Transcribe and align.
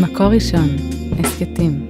מקור 0.00 0.26
ראשון, 0.26 0.68
הסכתים. 1.18 1.88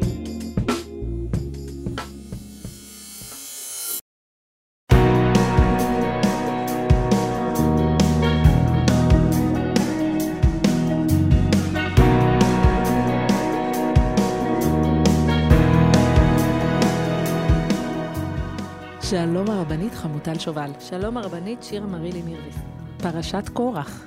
שלום 19.00 19.50
הרבנית 19.50 19.95
חמוטל 19.95 20.39
שובל. 20.39 20.71
שלום 20.80 21.16
הרבנית 21.16 21.62
שירה 21.62 21.86
מרילי 21.86 22.23
מירביס. 22.23 22.57
פרשת 22.98 23.48
קורח. 23.52 24.05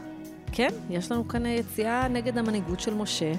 כן, 0.52 0.70
יש 0.90 1.12
לנו 1.12 1.28
כאן 1.28 1.46
יציאה 1.46 2.08
נגד 2.08 2.38
המנהיגות 2.38 2.80
של 2.80 2.94
משה, 2.94 3.34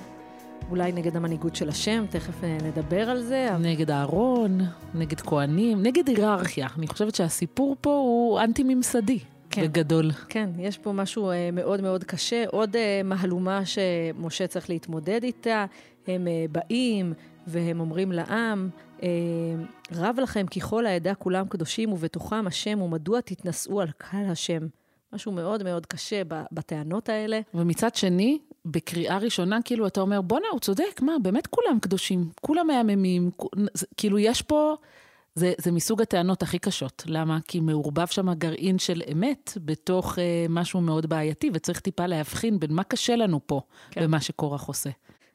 אולי 0.70 0.92
נגד 0.92 1.16
המנהיגות 1.16 1.56
של 1.56 1.68
השם, 1.68 2.04
תכף 2.10 2.45
אה, 2.45 2.58
נדבר 2.64 3.10
על 3.10 3.22
זה. 3.22 3.54
אבל... 3.54 3.62
נגד 3.62 3.90
אהרון, 3.90 4.60
נגד 4.94 5.20
כהנים, 5.20 5.82
נגד 5.82 6.08
היררכיה. 6.08 6.68
אני 6.78 6.86
חושבת 6.86 7.14
שהסיפור 7.14 7.77
פה 7.80 7.91
הוא 7.91 8.41
אנטי-ממסדי. 8.41 9.18
כן. 9.50 9.62
בגדול. 9.62 10.10
כן, 10.28 10.50
יש 10.58 10.78
פה 10.78 10.92
משהו 10.92 11.30
אה, 11.30 11.50
מאוד 11.52 11.80
מאוד 11.80 12.04
קשה, 12.04 12.44
עוד 12.46 12.77
אה, 12.77 13.00
מהלומה 13.04 13.60
שמשה 13.64 14.46
צריך 14.46 14.70
להתמודד 14.70 15.20
איתה. 15.22 15.66
הם 16.06 16.28
אה, 16.28 16.44
באים 16.52 17.12
והם 17.46 17.80
אומרים 17.80 18.12
לעם, 18.12 18.70
אה, 19.02 19.08
רב 19.92 20.20
לכם 20.20 20.46
כי 20.46 20.60
כל 20.60 20.86
העדה 20.86 21.14
כולם 21.14 21.48
קדושים 21.48 21.92
ובתוכם 21.92 22.46
השם, 22.46 22.82
ומדוע 22.82 23.20
תתנשאו 23.20 23.80
על 23.80 23.88
קהל 23.98 24.30
השם? 24.30 24.66
משהו 25.12 25.32
מאוד 25.32 25.62
מאוד 25.62 25.86
קשה 25.86 26.22
בטענות 26.52 27.08
האלה. 27.08 27.41
ומצד 27.55 27.94
שני, 27.94 28.38
בקריאה 28.70 29.18
ראשונה, 29.18 29.58
כאילו, 29.64 29.86
אתה 29.86 30.00
אומר, 30.00 30.20
בואנה, 30.20 30.46
הוא 30.52 30.60
צודק, 30.60 31.00
מה, 31.02 31.12
באמת 31.22 31.46
כולם 31.46 31.78
קדושים, 31.80 32.28
כולם 32.41 32.66
מהממים, 32.66 33.30
כאילו, 33.97 34.19
יש 34.19 34.42
פה... 34.42 34.75
זה, 35.34 35.52
זה 35.58 35.72
מסוג 35.72 36.02
הטענות 36.02 36.42
הכי 36.42 36.58
קשות. 36.58 37.02
למה? 37.06 37.38
כי 37.48 37.60
מעורבב 37.60 38.06
שם 38.06 38.33
גרעין 38.33 38.78
של 38.78 39.02
אמת 39.12 39.52
בתוך 39.64 40.19
אה, 40.19 40.47
משהו 40.48 40.80
מאוד 40.80 41.06
בעייתי, 41.06 41.50
וצריך 41.55 41.80
טיפה 41.80 42.06
להבחין 42.06 42.60
בין 42.60 42.72
מה 42.72 42.84
קשה 42.84 43.16
לנו 43.16 43.41
פה. 43.47 43.60
כן. 43.91 44.00
ומה 44.05 44.20
שקורח 44.20 44.64
עושה. 44.64 44.91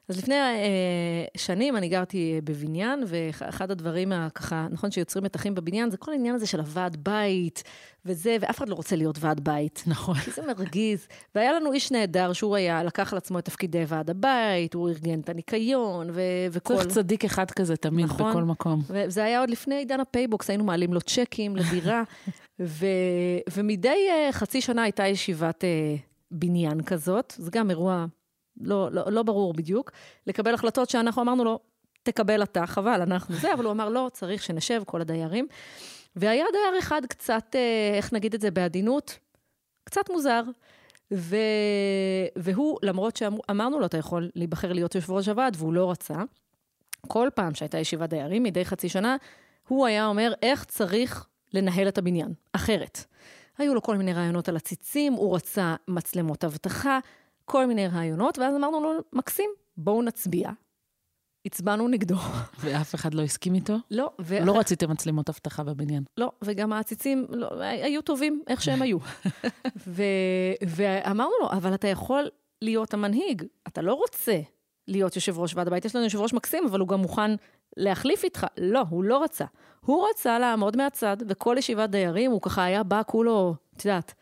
אז 0.08 0.18
לפני 0.18 0.34
אה, 0.34 1.24
שנים 1.36 1.76
אני 1.76 1.88
גרתי 1.88 2.32
אה, 2.34 2.38
בבניין, 2.44 3.04
ואחד 3.06 3.70
הדברים, 3.70 4.12
ה- 4.12 4.28
ככה, 4.34 4.66
נכון, 4.70 4.90
שיוצרים 4.90 5.24
מתחים 5.24 5.54
בבניין, 5.54 5.90
זה 5.90 5.96
כל 5.96 6.12
העניין 6.12 6.34
הזה 6.34 6.46
של 6.46 6.60
הוועד 6.60 6.96
בית, 7.04 7.62
וזה, 8.04 8.36
ואף 8.40 8.58
אחד 8.58 8.68
לא 8.68 8.74
רוצה 8.74 8.96
להיות 8.96 9.18
ועד 9.20 9.40
בית. 9.40 9.84
נכון. 9.86 10.14
כי 10.14 10.30
זה 10.30 10.42
מרגיז. 10.46 11.08
והיה 11.34 11.52
לנו 11.52 11.72
איש 11.72 11.92
נהדר 11.92 12.32
שהוא 12.32 12.56
היה, 12.56 12.82
לקח 12.82 13.12
על 13.12 13.18
עצמו 13.18 13.38
את 13.38 13.44
תפקידי 13.44 13.84
ועד 13.88 14.10
הבית, 14.10 14.74
הוא 14.74 14.88
ארגן 14.88 15.20
את 15.20 15.28
הניקיון, 15.28 16.10
ו- 16.12 16.20
וכל... 16.50 16.74
צריך 16.74 16.86
צדיק 16.86 17.24
אחד 17.24 17.50
כזה 17.50 17.76
תמיד, 17.76 18.04
נכון. 18.04 18.30
בכל 18.30 18.42
מקום. 18.42 18.82
וזה 18.88 19.24
היה 19.24 19.40
עוד 19.40 19.50
לפני 19.50 19.74
עידן 19.74 20.00
הפייבוקס, 20.00 20.50
היינו 20.50 20.64
מעלים 20.64 20.92
לו 20.94 21.00
צ'קים 21.00 21.56
לדירה, 21.56 22.02
ו, 22.60 22.86
ומדי 23.56 24.08
אה, 24.08 24.32
חצי 24.32 24.60
שנה 24.60 24.82
הייתה 24.82 25.06
ישיבת 25.06 25.64
אה, 25.64 26.00
בניין 26.30 26.82
כזאת, 26.82 27.34
זה 27.38 27.50
גם 27.50 27.70
אירוע 27.70 28.06
לא, 28.60 28.88
לא, 28.92 29.12
לא 29.12 29.22
ברור 29.22 29.52
בדיוק, 29.52 29.90
לקבל 30.26 30.54
החלטות 30.54 30.90
שאנחנו 30.90 31.22
אמרנו 31.22 31.44
לו, 31.44 31.58
תקבל 32.02 32.42
אתה, 32.42 32.66
חבל, 32.66 33.02
אנחנו 33.02 33.34
זה, 33.34 33.54
אבל 33.54 33.64
הוא 33.64 33.72
אמר, 33.72 33.88
לא, 33.88 34.10
צריך 34.12 34.42
שנשב, 34.42 34.82
כל 34.86 35.00
הדיירים. 35.00 35.46
והיה 36.16 36.44
דייר 36.52 36.78
אחד 36.78 37.06
קצת, 37.06 37.44
uh, 37.52 37.96
איך 37.96 38.12
נגיד 38.12 38.34
את 38.34 38.40
זה 38.40 38.50
בעדינות, 38.50 39.18
קצת 39.84 40.10
מוזר. 40.10 40.42
ו... 41.12 41.36
והוא, 42.36 42.78
למרות 42.82 43.16
שאמרנו 43.16 43.80
לו, 43.80 43.86
אתה 43.86 43.98
יכול 43.98 44.30
להיבחר 44.34 44.72
להיות 44.72 44.94
יושב 44.94 45.12
ראש 45.12 45.28
הוועד, 45.28 45.56
והוא 45.58 45.72
לא 45.72 45.90
רצה, 45.90 46.16
כל 47.08 47.28
פעם 47.34 47.54
שהייתה 47.54 47.78
ישיבת 47.78 48.10
דיירים, 48.10 48.42
מדי 48.42 48.64
חצי 48.64 48.88
שנה, 48.88 49.16
הוא 49.68 49.86
היה 49.86 50.06
אומר 50.06 50.32
איך 50.42 50.64
צריך 50.64 51.26
לנהל 51.54 51.88
את 51.88 51.98
הבניין, 51.98 52.32
אחרת. 52.52 53.04
היו 53.58 53.74
לו 53.74 53.82
כל 53.82 53.96
מיני 53.96 54.12
רעיונות 54.12 54.48
על 54.48 54.56
הציצים, 54.56 55.12
הוא 55.12 55.36
רצה 55.36 55.74
מצלמות 55.88 56.44
אבטחה, 56.44 56.98
כל 57.44 57.66
מיני 57.66 57.88
רעיונות, 57.88 58.38
ואז 58.38 58.54
אמרנו 58.54 58.80
לו, 58.80 58.90
מקסים, 59.12 59.50
בואו 59.76 60.02
נצביע. 60.02 60.50
הצבענו 61.46 61.88
נגדו. 61.88 62.16
ואף 62.60 62.94
אחד 62.94 63.14
לא 63.14 63.22
הסכים 63.22 63.54
איתו? 63.54 63.76
לא, 63.90 64.10
ו... 64.20 64.38
לא 64.44 64.58
רציתם 64.58 64.90
מצלמות 64.90 65.28
אבטחה 65.28 65.62
בבניין. 65.62 66.04
לא, 66.18 66.32
וגם 66.44 66.72
העציצים 66.72 67.26
לא, 67.30 67.50
היו 67.60 68.02
טובים 68.02 68.42
איך 68.46 68.62
שהם 68.62 68.82
היו. 68.82 68.98
ו... 69.86 70.02
ואמרנו 70.66 71.32
לו, 71.40 71.50
אבל 71.50 71.74
אתה 71.74 71.88
יכול 71.88 72.28
להיות 72.62 72.94
המנהיג, 72.94 73.42
אתה 73.68 73.82
לא 73.82 73.94
רוצה 73.94 74.40
להיות 74.88 75.16
יושב 75.16 75.38
ראש 75.38 75.54
ועד 75.54 75.66
הבית, 75.66 75.84
יש 75.84 75.96
לנו 75.96 76.04
יושב 76.04 76.20
ראש 76.20 76.32
מקסים, 76.32 76.66
אבל 76.66 76.80
הוא 76.80 76.88
גם 76.88 77.00
מוכן 77.00 77.30
להחליף 77.76 78.24
איתך. 78.24 78.46
לא, 78.58 78.82
הוא 78.88 79.04
לא 79.04 79.22
רצה. 79.22 79.44
הוא 79.80 80.06
רצה 80.10 80.38
לעמוד 80.38 80.76
מהצד, 80.76 81.16
וכל 81.28 81.56
ישיבת 81.58 81.90
דיירים, 81.90 82.30
הוא 82.30 82.40
ככה 82.40 82.64
היה 82.64 82.82
בא 82.82 83.02
כולו, 83.06 83.54
את 83.76 83.84
יודעת, 83.84 84.14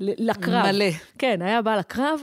לקרב. 0.00 0.66
מלא. 0.66 0.90
כן, 1.18 1.42
היה 1.42 1.62
בא 1.62 1.76
לקרב, 1.76 2.20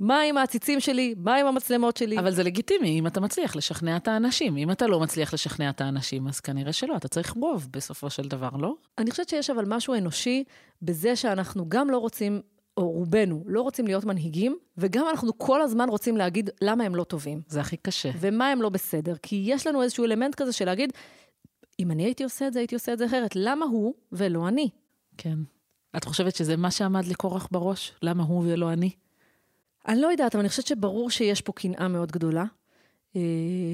מה 0.00 0.20
עם 0.20 0.36
העציצים 0.36 0.80
שלי, 0.80 1.14
מה 1.18 1.36
עם 1.36 1.46
המצלמות 1.46 1.96
שלי. 1.96 2.18
אבל 2.18 2.30
זה 2.30 2.42
לגיטימי 2.42 2.98
אם 2.98 3.06
אתה 3.06 3.20
מצליח 3.20 3.56
לשכנע 3.56 3.96
את 3.96 4.08
האנשים. 4.08 4.56
אם 4.56 4.70
אתה 4.70 4.86
לא 4.86 5.00
מצליח 5.00 5.34
לשכנע 5.34 5.70
את 5.70 5.80
האנשים, 5.80 6.28
אז 6.28 6.40
כנראה 6.40 6.72
שלא, 6.72 6.96
אתה 6.96 7.08
צריך 7.08 7.32
רוב 7.32 7.68
בסופו 7.70 8.10
של 8.10 8.28
דבר, 8.28 8.50
לא? 8.58 8.74
אני 8.98 9.10
חושבת 9.10 9.28
שיש 9.28 9.50
אבל 9.50 9.64
משהו 9.68 9.94
אנושי 9.94 10.44
בזה 10.82 11.16
שאנחנו 11.16 11.68
גם 11.68 11.90
לא 11.90 11.98
רוצים, 11.98 12.40
או 12.76 12.90
רובנו, 12.90 13.44
לא 13.46 13.62
רוצים 13.62 13.86
להיות 13.86 14.04
מנהיגים, 14.04 14.56
וגם 14.78 15.06
אנחנו 15.10 15.38
כל 15.38 15.62
הזמן 15.62 15.88
רוצים 15.88 16.16
להגיד 16.16 16.50
למה 16.62 16.84
הם 16.84 16.94
לא 16.94 17.04
טובים, 17.04 17.42
זה 17.48 17.60
הכי 17.60 17.76
קשה. 17.76 18.10
ומה 18.20 18.48
הם 18.48 18.62
לא 18.62 18.68
בסדר. 18.68 19.14
כי 19.22 19.42
יש 19.46 19.66
לנו 19.66 19.82
איזשהו 19.82 20.04
אלמנט 20.04 20.34
כזה 20.34 20.52
של 20.52 20.64
להגיד, 20.64 20.92
אם 21.80 21.90
אני 21.90 22.04
הייתי 22.04 22.24
עושה 22.24 22.46
את 22.46 22.52
זה, 22.52 22.58
הייתי 22.58 22.74
עושה 22.74 22.92
את 22.92 22.98
זה 22.98 23.06
אחרת. 23.06 23.36
למה 23.36 23.64
הוא 23.64 23.94
ולא 24.12 24.48
אני? 24.48 24.68
כן. 25.16 25.38
את 25.96 26.04
חושבת 26.04 26.34
שזה 26.34 26.56
מה 26.56 26.70
שעמד 26.70 27.06
לקורח 27.06 27.48
בראש? 27.50 27.92
למה 28.02 28.24
הוא 28.24 28.44
ולא 28.46 28.72
אני? 28.72 28.90
אני 29.88 30.00
לא 30.00 30.06
יודעת, 30.06 30.34
אבל 30.34 30.40
אני 30.40 30.48
חושבת 30.48 30.66
שברור 30.66 31.10
שיש 31.10 31.40
פה 31.40 31.52
קנאה 31.52 31.88
מאוד 31.88 32.12
גדולה, 32.12 32.44
אה, 33.16 33.20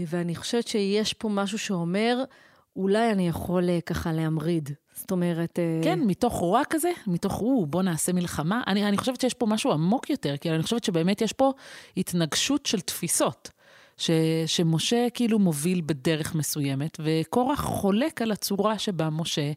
ואני 0.06 0.34
חושבת 0.34 0.68
שיש 0.68 1.12
פה 1.12 1.28
משהו 1.28 1.58
שאומר, 1.58 2.24
אולי 2.76 3.12
אני 3.12 3.28
יכול 3.28 3.70
אה, 3.70 3.80
ככה 3.80 4.12
להמריד. 4.12 4.70
זאת 4.94 5.10
אומרת... 5.10 5.58
אה, 5.58 5.80
כן, 5.84 6.00
מתוך 6.00 6.34
רוע 6.34 6.62
כזה, 6.70 6.90
מתוך, 7.06 7.40
או, 7.40 7.66
בוא 7.66 7.82
נעשה 7.82 8.12
מלחמה. 8.12 8.62
אני, 8.66 8.88
אני 8.88 8.98
חושבת 8.98 9.20
שיש 9.20 9.34
פה 9.34 9.46
משהו 9.46 9.72
עמוק 9.72 10.10
יותר, 10.10 10.36
כי 10.36 10.50
אני 10.50 10.62
חושבת 10.62 10.84
שבאמת 10.84 11.20
יש 11.20 11.32
פה 11.32 11.52
התנגשות 11.96 12.66
של 12.66 12.80
תפיסות. 12.80 13.50
ש, 13.96 14.10
שמשה 14.46 15.06
כאילו 15.14 15.38
מוביל 15.38 15.82
בדרך 15.86 16.34
מסוימת, 16.34 16.98
וקורח 17.00 17.60
חולק 17.60 18.22
על 18.22 18.32
הצורה 18.32 18.78
שבה 18.78 19.10
משה 19.10 19.52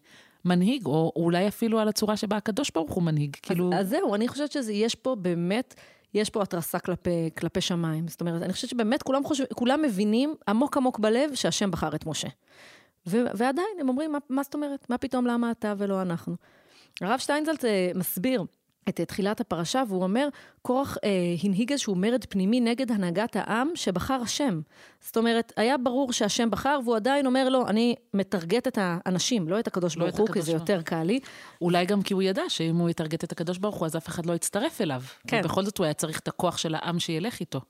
מנהיג, 0.46 0.86
או 0.86 1.12
אולי 1.16 1.48
אפילו 1.48 1.80
על 1.80 1.88
הצורה 1.88 2.18
שבה 2.18 2.38
הקדוש 2.38 2.72
ברוך 2.72 2.92
הוא 2.92 3.04
מנהיג. 3.04 3.36
כאילו... 3.42 3.74
אז, 3.74 3.80
אז 3.80 3.90
זהו, 3.90 4.16
אני 4.16 4.28
חושבת 4.28 4.52
שיש 4.52 4.96
פה 4.96 5.16
באמת, 5.16 5.76
יש 6.14 6.30
פה 6.30 6.42
התרסה 6.42 6.80
כלפי, 6.80 7.30
כלפי 7.38 7.62
שמיים. 7.62 8.08
זאת 8.08 8.22
אומרת, 8.22 8.42
אני 8.42 8.54
חושבת 8.54 8.70
שבאמת 8.70 9.04
כולם, 9.04 9.24
חושב, 9.24 9.44
כולם 9.54 9.82
מבינים 9.82 10.36
עמוק 10.48 10.78
עמוק 10.78 11.00
בלב 11.00 11.36
שהשם 11.36 11.72
בחר 11.72 11.96
את 11.96 12.06
משה. 12.06 12.28
ו, 13.08 13.18
ועדיין 13.34 13.68
הם 13.80 13.90
אומרים, 13.90 14.12
מה, 14.12 14.18
מה 14.30 14.44
זאת 14.44 14.54
אומרת? 14.54 14.90
מה 14.90 14.98
פתאום, 14.98 15.28
למה 15.28 15.52
אתה 15.52 15.74
ולא 15.78 16.02
אנחנו? 16.02 16.36
הרב 17.02 17.20
שטיינזלץ 17.20 17.66
אה, 17.66 17.92
מסביר 17.96 18.44
את 18.90 19.02
תחילת 19.02 19.42
הפרשה, 19.42 19.84
והוא 19.88 20.04
אומר, 20.04 20.28
קורח 20.62 20.98
אה, 21.04 21.10
הנהיג 21.44 21.72
איזשהו 21.72 21.96
מרד 21.96 22.26
פנימי 22.30 22.60
נגד 22.60 22.92
הנהגת 22.92 23.36
העם 23.36 23.70
שבחר 23.76 24.20
השם. 24.22 24.62
זאת 25.02 25.18
אומרת, 25.18 25.54
היה 25.58 25.78
ברור 25.78 26.14
שהשם 26.14 26.50
בחר, 26.52 26.80
והוא 26.84 26.96
עדיין 26.96 27.26
אומר 27.26 27.50
לו, 27.50 27.68
אני 27.68 27.96
מטרגט 28.14 28.68
את 28.68 28.78
האנשים, 28.82 29.50
לא 29.50 29.60
את 29.60 29.68
הקדוש 29.68 29.98
לא 29.98 30.06
ברוך 30.06 30.18
הוא, 30.18 30.28
כי 30.28 30.42
זה. 30.42 30.52
יותר 30.52 30.82
קל 30.82 31.04
לי. 31.04 31.20
אולי 31.62 31.86
גם 31.86 32.02
כי 32.02 32.14
הוא 32.14 32.22
ידע 32.22 32.44
שאם 32.48 32.76
הוא 32.76 32.90
יטרגט 32.90 33.24
את 33.24 33.32
הקדוש 33.32 33.58
ברוך 33.58 33.76
הוא, 33.76 33.86
אז 33.86 33.96
אף 33.96 34.08
אחד 34.08 34.26
לא 34.26 34.34
יצטרף 34.34 34.82
אליו. 34.82 35.02
כן. 35.28 35.42
ובכל 35.44 35.64
זאת 35.64 35.78
הוא 35.78 35.86
היה 35.86 35.94
צריך 35.94 36.20
את 36.20 36.28
הכוח 36.28 36.58
של 36.58 36.76
העם 36.76 37.00
שילך 37.00 37.40
איתו. 37.40 37.62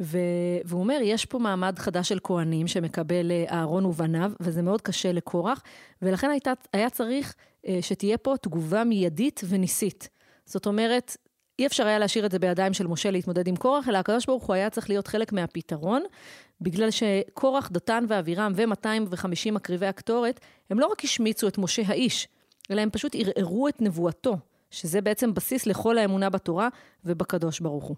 ו- 0.00 0.18
והוא 0.64 0.80
אומר, 0.80 0.98
יש 1.02 1.24
פה 1.24 1.38
מעמד 1.38 1.78
חדש 1.78 2.08
של 2.08 2.18
כהנים 2.22 2.66
שמקבל 2.66 3.30
אה, 3.30 3.44
אהרון 3.50 3.84
ובניו, 3.84 4.32
וזה 4.40 4.62
מאוד 4.62 4.80
קשה 4.80 5.12
לקורח, 5.12 5.62
ולכן 6.02 6.30
הייתה, 6.30 6.52
היה 6.72 6.90
צריך 6.90 7.34
אה, 7.68 7.78
שתהיה 7.80 8.18
פה 8.18 8.34
תגובה 8.42 8.84
מיידית 8.84 9.40
וניסית. 9.48 10.08
זאת 10.46 10.66
אומרת, 10.66 11.16
אי 11.58 11.66
אפשר 11.66 11.86
היה 11.86 11.98
להשאיר 11.98 12.26
את 12.26 12.30
זה 12.30 12.38
בידיים 12.38 12.74
של 12.74 12.86
משה 12.86 13.10
להתמודד 13.10 13.48
עם 13.48 13.56
קורח, 13.56 13.88
אלא 13.88 13.98
הקדוש 13.98 14.26
ברוך 14.26 14.44
הוא 14.44 14.54
היה 14.54 14.70
צריך 14.70 14.90
להיות 14.90 15.06
חלק 15.06 15.32
מהפתרון, 15.32 16.02
בגלל 16.60 16.88
שקורח, 16.90 17.70
דתן 17.72 18.04
ואבירם 18.08 18.52
ו-250 18.56 19.52
מקריבי 19.52 19.86
הקטורת, 19.86 20.40
הם 20.70 20.80
לא 20.80 20.86
רק 20.86 21.04
השמיצו 21.04 21.48
את 21.48 21.58
משה 21.58 21.82
האיש, 21.86 22.28
אלא 22.70 22.80
הם 22.80 22.90
פשוט 22.90 23.16
ערערו 23.18 23.68
את 23.68 23.82
נבואתו, 23.82 24.36
שזה 24.70 25.00
בעצם 25.00 25.34
בסיס 25.34 25.66
לכל 25.66 25.98
האמונה 25.98 26.30
בתורה 26.30 26.68
ובקדוש 27.04 27.60
ברוך 27.60 27.84
הוא. 27.84 27.96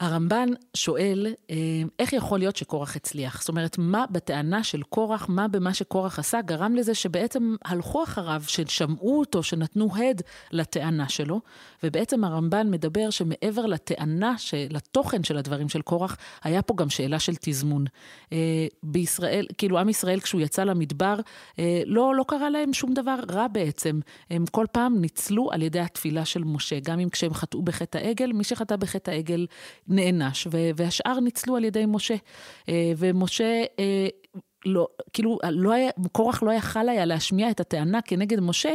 הרמב"ן 0.00 0.48
שואל, 0.74 1.26
אה, 1.50 1.56
איך 1.98 2.12
יכול 2.12 2.38
להיות 2.38 2.56
שקורח 2.56 2.96
הצליח? 2.96 3.40
זאת 3.40 3.48
אומרת, 3.48 3.78
מה 3.78 4.04
בטענה 4.10 4.64
של 4.64 4.82
קורח, 4.82 5.28
מה 5.28 5.48
במה 5.48 5.74
שקורח 5.74 6.18
עשה, 6.18 6.40
גרם 6.42 6.76
לזה 6.76 6.94
שבעצם 6.94 7.56
הלכו 7.64 8.02
אחריו, 8.02 8.42
ששמעו 8.46 9.18
אותו, 9.20 9.42
שנתנו 9.42 9.96
הד 9.96 10.22
לטענה 10.50 11.08
שלו, 11.08 11.40
ובעצם 11.82 12.24
הרמב"ן 12.24 12.70
מדבר 12.70 13.10
שמעבר 13.10 13.66
לטענה, 13.66 14.34
לתוכן 14.70 15.24
של 15.24 15.36
הדברים 15.36 15.68
של 15.68 15.82
קורח, 15.82 16.16
היה 16.44 16.62
פה 16.62 16.74
גם 16.76 16.90
שאלה 16.90 17.18
של 17.18 17.32
תזמון. 17.40 17.84
אה, 18.32 18.66
בישראל, 18.82 19.46
כאילו 19.58 19.78
עם 19.78 19.88
ישראל 19.88 20.20
כשהוא 20.20 20.40
יצא 20.40 20.64
למדבר, 20.64 21.16
אה, 21.58 21.82
לא, 21.86 22.14
לא 22.14 22.24
קרה 22.28 22.50
להם 22.50 22.72
שום 22.72 22.94
דבר 22.94 23.16
רע 23.30 23.48
בעצם. 23.48 24.00
הם 24.30 24.44
כל 24.50 24.66
פעם 24.72 25.00
ניצלו 25.00 25.52
על 25.52 25.62
ידי 25.62 25.80
התפילה 25.80 26.24
של 26.24 26.44
משה, 26.44 26.80
גם 26.80 27.00
אם 27.00 27.08
כשהם 27.08 27.34
חטאו 27.34 27.62
בחטא 27.62 27.98
העגל, 27.98 28.32
מי 28.32 28.44
שחטא 28.44 28.76
בחטא 28.76 29.10
העגל, 29.10 29.46
נענש, 29.88 30.46
והשאר 30.76 31.20
ניצלו 31.20 31.56
על 31.56 31.64
ידי 31.64 31.84
משה. 31.86 32.16
אה, 32.68 32.92
ומשה, 32.96 33.64
אה, 33.78 34.08
לא, 34.66 34.86
כאילו, 35.12 35.38
לא 35.50 35.72
היה, 35.72 35.90
קורח 36.12 36.42
לא 36.42 36.50
יכל 36.50 36.88
היה 36.88 37.04
להשמיע 37.04 37.50
את 37.50 37.60
הטענה 37.60 38.02
כנגד 38.02 38.40
משה 38.40 38.74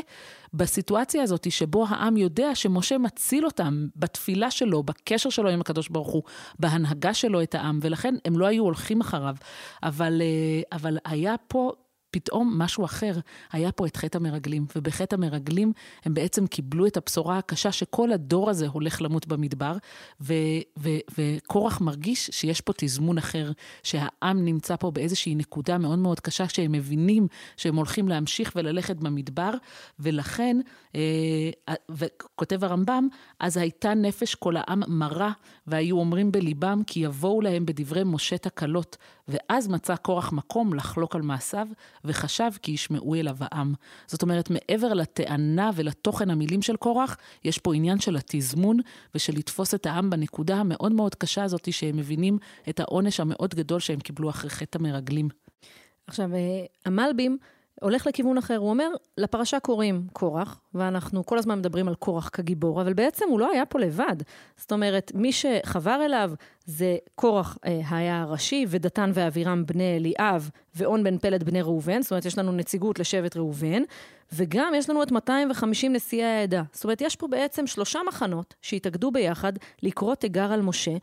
בסיטואציה 0.54 1.24
הזאת, 1.24 1.52
שבו 1.52 1.86
העם 1.90 2.18
יודע 2.18 2.56
שמשה 2.56 2.98
מציל 2.98 3.46
אותם 3.46 3.88
בתפילה 3.96 4.52
שלו, 4.52 4.84
בקשר 4.84 5.30
שלו 5.30 5.50
עם 5.50 5.62
הקדוש 5.62 5.90
ברוך 5.90 6.12
הוא, 6.12 6.24
בהנהגה 6.60 7.14
שלו 7.14 7.42
את 7.42 7.56
העם, 7.56 7.80
ולכן 7.82 8.16
הם 8.26 8.40
לא 8.40 8.46
היו 8.46 8.64
הולכים 8.64 9.02
אחריו. 9.02 9.36
אבל, 9.84 10.22
אה, 10.22 10.78
אבל 10.78 10.98
היה 11.06 11.36
פה 11.48 11.72
פתאום 12.12 12.54
משהו 12.58 12.86
אחר, 12.86 13.20
היה 13.52 13.72
פה 13.72 13.86
את 13.86 13.98
חטא 13.98 14.18
המרגלים, 14.18 14.66
ובחטא 14.76 15.16
המרגלים 15.16 15.74
הם 16.06 16.14
בעצם 16.14 16.48
קיבלו 16.48 16.88
את 16.88 16.98
הבשורה 16.98 17.38
הקשה 17.38 17.72
שכל 17.72 18.12
הדור 18.12 18.50
הזה 18.50 18.68
הולך 18.68 19.02
למות 19.02 19.28
במדבר, 19.28 19.78
וקורח 21.18 21.82
מרגיש 21.82 22.30
שיש 22.34 22.62
פה 22.62 22.74
תזמון 22.78 23.18
אחר, 23.18 23.52
שהעם 23.84 24.46
נמצא 24.46 24.76
פה 24.76 24.92
באיזושהי 24.92 25.36
נקודה 25.36 25.78
מאוד 25.78 26.00
מאוד 26.00 26.20
קשה, 26.20 26.50
שהם 26.50 26.72
מבינים 26.72 27.28
שהם 27.58 27.76
הולכים 27.76 28.08
להמשיך 28.08 28.52
וללכת 28.56 28.96
במדבר, 28.96 29.52
ולכן, 30.00 30.58
אה, 30.96 31.74
וכותב 31.90 32.64
הרמב"ם, 32.64 33.08
אז 33.40 33.58
הייתה 33.58 33.94
נפש 33.94 34.36
כל 34.36 34.56
העם 34.58 34.84
מרה, 34.88 35.32
והיו 35.68 35.98
אומרים 35.98 36.32
בליבם 36.32 36.82
כי 36.88 37.00
יבואו 37.00 37.42
להם 37.42 37.66
בדברי 37.66 38.04
משה 38.04 38.38
תקלות, 38.38 38.98
ואז 39.32 39.68
מצא 39.68 39.96
קורח 39.96 40.32
מקום 40.32 40.74
לחלוק 40.74 41.16
על 41.16 41.22
מעשיו, 41.22 41.68
וחשב 42.06 42.52
כי 42.62 42.72
ישמעו 42.72 43.16
אליו 43.16 43.36
העם. 43.40 43.74
זאת 44.08 44.22
אומרת, 44.22 44.50
מעבר 44.50 44.94
לטענה 44.94 45.72
ולתוכן 45.76 46.30
המילים 46.30 46.62
של 46.62 46.76
קורח, 46.76 47.18
יש 47.44 47.58
פה 47.58 47.76
עניין 47.76 48.00
של 48.00 48.16
התזמון 48.16 48.80
ושל 49.16 49.34
לתפוס 49.34 49.74
את 49.74 49.86
העם 49.86 50.10
בנקודה 50.10 50.56
המאוד 50.56 50.92
מאוד 50.92 51.16
קשה 51.16 51.44
הזאת, 51.44 51.74
שהם 51.74 51.98
מבינים 51.98 52.38
את 52.70 52.80
העונש 52.80 53.20
המאוד 53.20 53.56
גדול 53.56 53.80
שהם 53.80 54.00
קיבלו 54.00 54.30
אחרי 54.30 54.50
חטא 54.50 54.78
המרגלים. 54.78 55.30
עכשיו, 56.08 56.34
אה, 56.34 56.66
המלבים 56.86 57.38
הולך 57.82 58.08
לכיוון 58.08 58.38
אחר. 58.38 58.58
הוא 58.58 58.70
אומר, 58.70 58.90
לפרשה 59.18 59.60
קוראים 59.60 60.08
קורח, 60.14 60.62
ואנחנו 60.74 61.26
כל 61.26 61.38
הזמן 61.38 61.60
מדברים 61.60 61.88
על 61.88 61.96
קורח 61.96 62.30
כגיבור, 62.34 62.82
אבל 62.82 62.94
בעצם 62.94 63.26
הוא 63.30 63.40
לא 63.40 63.52
היה 63.52 63.66
פה 63.66 63.80
לבד. 63.80 64.16
זאת 64.58 64.72
אומרת, 64.72 65.12
מי 65.16 65.32
שחבר 65.32 66.06
אליו 66.06 66.32
זה 66.66 66.98
קורח 67.16 67.58
אה, 67.66 67.82
היה 67.90 68.22
הראשי, 68.22 68.66
ודתן 68.70 69.12
ואבירם 69.14 69.66
בני 69.66 69.98
אליאב, 69.98 70.50
ואון 70.76 71.04
בן 71.04 71.18
פלד 71.18 71.44
בני 71.44 71.62
ראובן, 71.62 72.02
זאת 72.02 72.12
אומרת, 72.12 72.26
יש 72.26 72.38
לנו 72.38 72.52
נציגות 72.52 73.00
לשבט 73.00 73.38
ראובן, 73.38 73.84
וגם 74.34 74.74
יש 74.76 74.90
לנו 74.90 75.04
את 75.04 75.12
250 75.12 75.94
נשיאי 75.94 76.24
העדה. 76.24 76.64
זאת 76.74 76.84
אומרת, 76.84 77.02
יש 77.02 77.16
פה 77.16 77.28
בעצם 77.28 77.68
שלושה 77.68 78.00
מחנות 78.08 78.56
שהתאגדו 78.62 79.12
ביחד 79.12 79.54
לקרוא 79.84 80.16
תיגר 80.16 80.52
על 80.52 80.62
משה. 80.62 80.98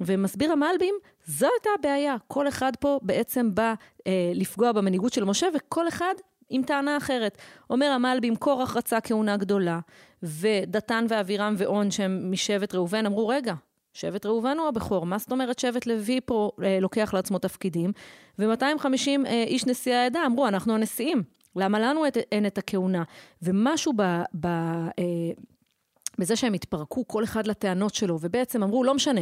ומסביר 0.00 0.52
המלבים, 0.52 0.94
זו 1.26 1.46
הייתה 1.46 1.70
הבעיה. 1.78 2.16
כל 2.28 2.48
אחד 2.48 2.72
פה 2.80 2.98
בעצם 3.02 3.54
בא 3.54 3.74
אה, 4.06 4.32
לפגוע 4.34 4.72
במנהיגות 4.72 5.12
של 5.12 5.24
משה, 5.24 5.46
וכל 5.54 5.88
אחד 5.88 6.14
עם 6.50 6.62
טענה 6.62 6.96
אחרת. 6.96 7.38
אומר 7.70 7.86
המלבים, 7.86 8.36
קורח 8.36 8.76
רצה 8.76 9.00
כהונה 9.00 9.36
גדולה, 9.36 9.80
ודתן 10.22 11.06
ואבירם 11.08 11.54
ואון, 11.58 11.90
שהם 11.90 12.32
משבט 12.32 12.74
ראובן, 12.74 13.06
אמרו, 13.06 13.28
רגע, 13.28 13.54
שבט 13.92 14.26
ראובן 14.26 14.58
הוא 14.58 14.68
הבכור, 14.68 15.06
מה 15.06 15.18
זאת 15.18 15.32
אומרת 15.32 15.58
שבט 15.58 15.86
לוי 15.86 16.20
פה 16.24 16.50
אה, 16.62 16.78
לוקח 16.80 17.14
לעצמו 17.14 17.38
תפקידים? 17.38 17.92
ו-250 18.38 19.26
אה, 19.26 19.44
איש 19.46 19.66
נשיאי 19.66 19.96
העדה 19.96 20.26
אמרו, 20.26 20.48
אנחנו 20.48 20.74
הנשיאים, 20.74 21.22
למה 21.56 21.80
לנו 21.80 22.06
את, 22.06 22.16
אין 22.32 22.46
את 22.46 22.58
הכהונה? 22.58 23.02
ומשהו 23.42 23.92
ב... 23.96 24.02
ב 24.40 24.46
אה, 24.46 25.32
בזה 26.18 26.36
שהם 26.36 26.52
התפרקו, 26.52 27.08
כל 27.08 27.24
אחד 27.24 27.46
לטענות 27.46 27.94
שלו, 27.94 28.18
ובעצם 28.20 28.62
אמרו, 28.62 28.84
לא 28.84 28.94
משנה, 28.94 29.20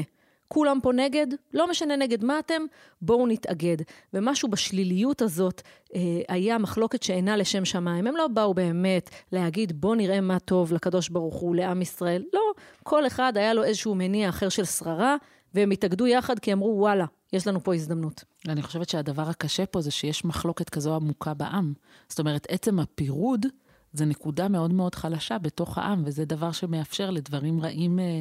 כולם 0.48 0.78
פה 0.82 0.92
נגד, 0.92 1.26
לא 1.54 1.70
משנה 1.70 1.96
נגד 1.96 2.24
מה 2.24 2.38
אתם, 2.38 2.62
בואו 3.02 3.26
נתאגד. 3.26 3.76
ומשהו 4.14 4.48
בשליליות 4.48 5.22
הזאת 5.22 5.62
אה, 5.94 6.00
היה 6.28 6.58
מחלוקת 6.58 7.02
שאינה 7.02 7.36
לשם 7.36 7.64
שמיים. 7.64 8.06
הם 8.06 8.16
לא 8.16 8.28
באו 8.28 8.54
באמת 8.54 9.10
להגיד, 9.32 9.80
בואו 9.80 9.94
נראה 9.94 10.20
מה 10.20 10.38
טוב 10.38 10.72
לקדוש 10.72 11.08
ברוך 11.08 11.34
הוא, 11.34 11.56
לעם 11.56 11.82
ישראל. 11.82 12.24
לא, 12.32 12.40
כל 12.82 13.06
אחד 13.06 13.32
היה 13.36 13.54
לו 13.54 13.64
איזשהו 13.64 13.94
מניע 13.94 14.28
אחר 14.28 14.48
של 14.48 14.64
שררה, 14.64 15.16
והם 15.54 15.70
התאגדו 15.70 16.06
יחד 16.06 16.38
כי 16.38 16.52
אמרו, 16.52 16.76
וואלה, 16.78 17.04
יש 17.32 17.46
לנו 17.46 17.64
פה 17.64 17.74
הזדמנות. 17.74 18.24
אני 18.48 18.62
חושבת 18.62 18.88
שהדבר 18.88 19.28
הקשה 19.28 19.66
פה 19.66 19.80
זה 19.80 19.90
שיש 19.90 20.24
מחלוקת 20.24 20.70
כזו 20.70 20.94
עמוקה 20.94 21.34
בעם. 21.34 21.72
זאת 22.08 22.18
אומרת, 22.18 22.46
עצם 22.50 22.80
הפירוד 22.80 23.46
זה 23.92 24.04
נקודה 24.04 24.48
מאוד 24.48 24.72
מאוד 24.72 24.94
חלשה 24.94 25.38
בתוך 25.38 25.78
העם, 25.78 26.02
וזה 26.04 26.24
דבר 26.24 26.52
שמאפשר 26.52 27.10
לדברים 27.10 27.60
רעים... 27.60 27.98
אה, 27.98 28.20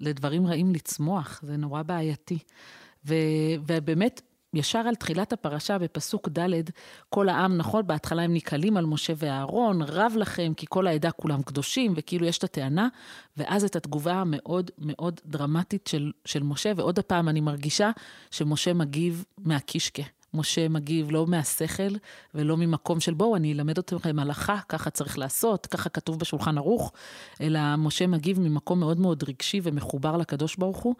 לדברים 0.00 0.46
רעים 0.46 0.72
לצמוח, 0.74 1.40
זה 1.42 1.56
נורא 1.56 1.82
בעייתי. 1.82 2.38
ו, 3.06 3.14
ובאמת, 3.66 4.20
ישר 4.54 4.78
על 4.78 4.94
תחילת 4.94 5.32
הפרשה 5.32 5.78
בפסוק 5.78 6.28
ד', 6.28 6.70
כל 7.08 7.28
העם, 7.28 7.56
נכון, 7.56 7.86
בהתחלה 7.86 8.22
הם 8.22 8.34
נקהלים 8.34 8.76
על 8.76 8.86
משה 8.86 9.12
ואהרון, 9.16 9.82
רב 9.82 10.12
לכם, 10.16 10.52
כי 10.56 10.66
כל 10.68 10.86
העדה 10.86 11.10
כולם 11.10 11.42
קדושים, 11.42 11.92
וכאילו 11.96 12.26
יש 12.26 12.38
את 12.38 12.44
הטענה, 12.44 12.88
ואז 13.36 13.64
את 13.64 13.76
התגובה 13.76 14.12
המאוד 14.12 14.70
מאוד 14.78 15.20
דרמטית 15.26 15.86
של, 15.86 16.12
של 16.24 16.42
משה, 16.42 16.72
ועוד 16.76 16.98
הפעם 16.98 17.28
אני 17.28 17.40
מרגישה 17.40 17.90
שמשה 18.30 18.74
מגיב 18.74 19.24
מהקישקה. 19.38 20.02
משה 20.36 20.68
מגיב 20.68 21.10
לא 21.10 21.26
מהשכל 21.26 21.96
ולא 22.34 22.56
ממקום 22.56 23.00
של 23.00 23.14
בואו, 23.14 23.36
אני 23.36 23.52
אלמד 23.52 23.78
אתכם 23.78 24.18
הלכה, 24.18 24.58
ככה 24.68 24.90
צריך 24.90 25.18
לעשות, 25.18 25.66
ככה 25.66 25.88
כתוב 25.88 26.18
בשולחן 26.18 26.58
ערוך, 26.58 26.92
אלא 27.40 27.60
משה 27.78 28.06
מגיב 28.06 28.40
ממקום 28.40 28.80
מאוד 28.80 29.00
מאוד 29.00 29.24
רגשי 29.28 29.60
ומחובר 29.62 30.16
לקדוש 30.16 30.56
ברוך 30.56 30.78
הוא, 30.78 30.94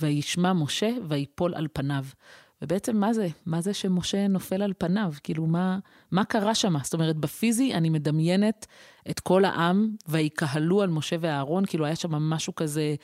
וישמע 0.00 0.52
משה 0.52 0.90
ויפול 1.08 1.54
על 1.54 1.68
פניו. 1.72 2.04
ובעצם 2.62 2.96
מה 2.96 3.12
זה? 3.12 3.28
מה 3.46 3.60
זה 3.60 3.74
שמשה 3.74 4.28
נופל 4.28 4.62
על 4.62 4.72
פניו? 4.78 5.12
כאילו, 5.22 5.46
מה, 5.46 5.78
מה 6.10 6.24
קרה 6.24 6.54
שם? 6.54 6.74
זאת 6.82 6.94
אומרת, 6.94 7.16
בפיזי 7.16 7.74
אני 7.74 7.88
מדמיינת 7.88 8.66
את 9.10 9.20
כל 9.20 9.44
העם, 9.44 9.96
ויקהלו 10.08 10.82
על 10.82 10.90
משה 10.90 11.16
ואהרון, 11.20 11.66
כאילו 11.66 11.84
היה 11.84 11.96
שם 11.96 12.10
משהו 12.10 12.54
כזה 12.54 12.94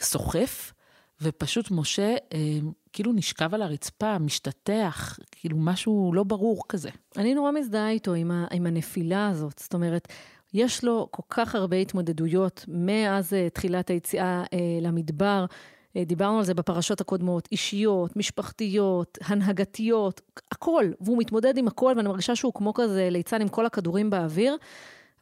סוחף, 0.00 0.72
ופשוט 1.20 1.70
משה 1.70 2.14
אה, 2.32 2.58
כאילו 2.92 3.12
נשכב 3.12 3.54
על 3.54 3.62
הרצפה, 3.62 4.18
משתטח, 4.18 5.18
כאילו 5.30 5.56
משהו 5.60 6.12
לא 6.14 6.22
ברור 6.22 6.62
כזה. 6.68 6.90
אני 7.16 7.34
נורא 7.34 7.50
מזדהה 7.50 7.90
איתו 7.90 8.14
עם, 8.14 8.30
ה, 8.30 8.46
עם 8.52 8.66
הנפילה 8.66 9.28
הזאת. 9.28 9.58
זאת 9.58 9.74
אומרת, 9.74 10.08
יש 10.54 10.84
לו 10.84 11.08
כל 11.10 11.22
כך 11.30 11.54
הרבה 11.54 11.76
התמודדויות 11.76 12.64
מאז 12.68 13.32
uh, 13.32 13.50
תחילת 13.54 13.90
היציאה 13.90 14.44
uh, 14.44 14.48
למדבר. 14.82 15.44
Uh, 15.48 16.04
דיברנו 16.06 16.38
על 16.38 16.44
זה 16.44 16.54
בפרשות 16.54 17.00
הקודמות, 17.00 17.48
אישיות, 17.52 18.16
משפחתיות, 18.16 19.18
הנהגתיות, 19.24 20.20
הכל. 20.50 20.84
והוא 21.00 21.18
מתמודד 21.18 21.56
עם 21.56 21.68
הכל, 21.68 21.92
ואני 21.96 22.08
מרגישה 22.08 22.36
שהוא 22.36 22.52
כמו 22.54 22.74
כזה 22.74 23.08
ליצן 23.10 23.40
עם 23.40 23.48
כל 23.48 23.66
הכדורים 23.66 24.10
באוויר. 24.10 24.56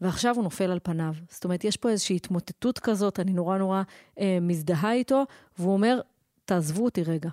ועכשיו 0.00 0.34
הוא 0.34 0.44
נופל 0.44 0.70
על 0.70 0.78
פניו. 0.82 1.14
זאת 1.30 1.44
אומרת, 1.44 1.64
יש 1.64 1.76
פה 1.76 1.88
איזושהי 1.88 2.16
התמוטטות 2.16 2.78
כזאת, 2.78 3.20
אני 3.20 3.32
נורא 3.32 3.58
נורא 3.58 3.82
אה, 4.20 4.38
מזדהה 4.40 4.92
איתו, 4.92 5.22
והוא 5.58 5.72
אומר, 5.72 6.00
תעזבו 6.44 6.84
אותי 6.84 7.02
רגע. 7.02 7.30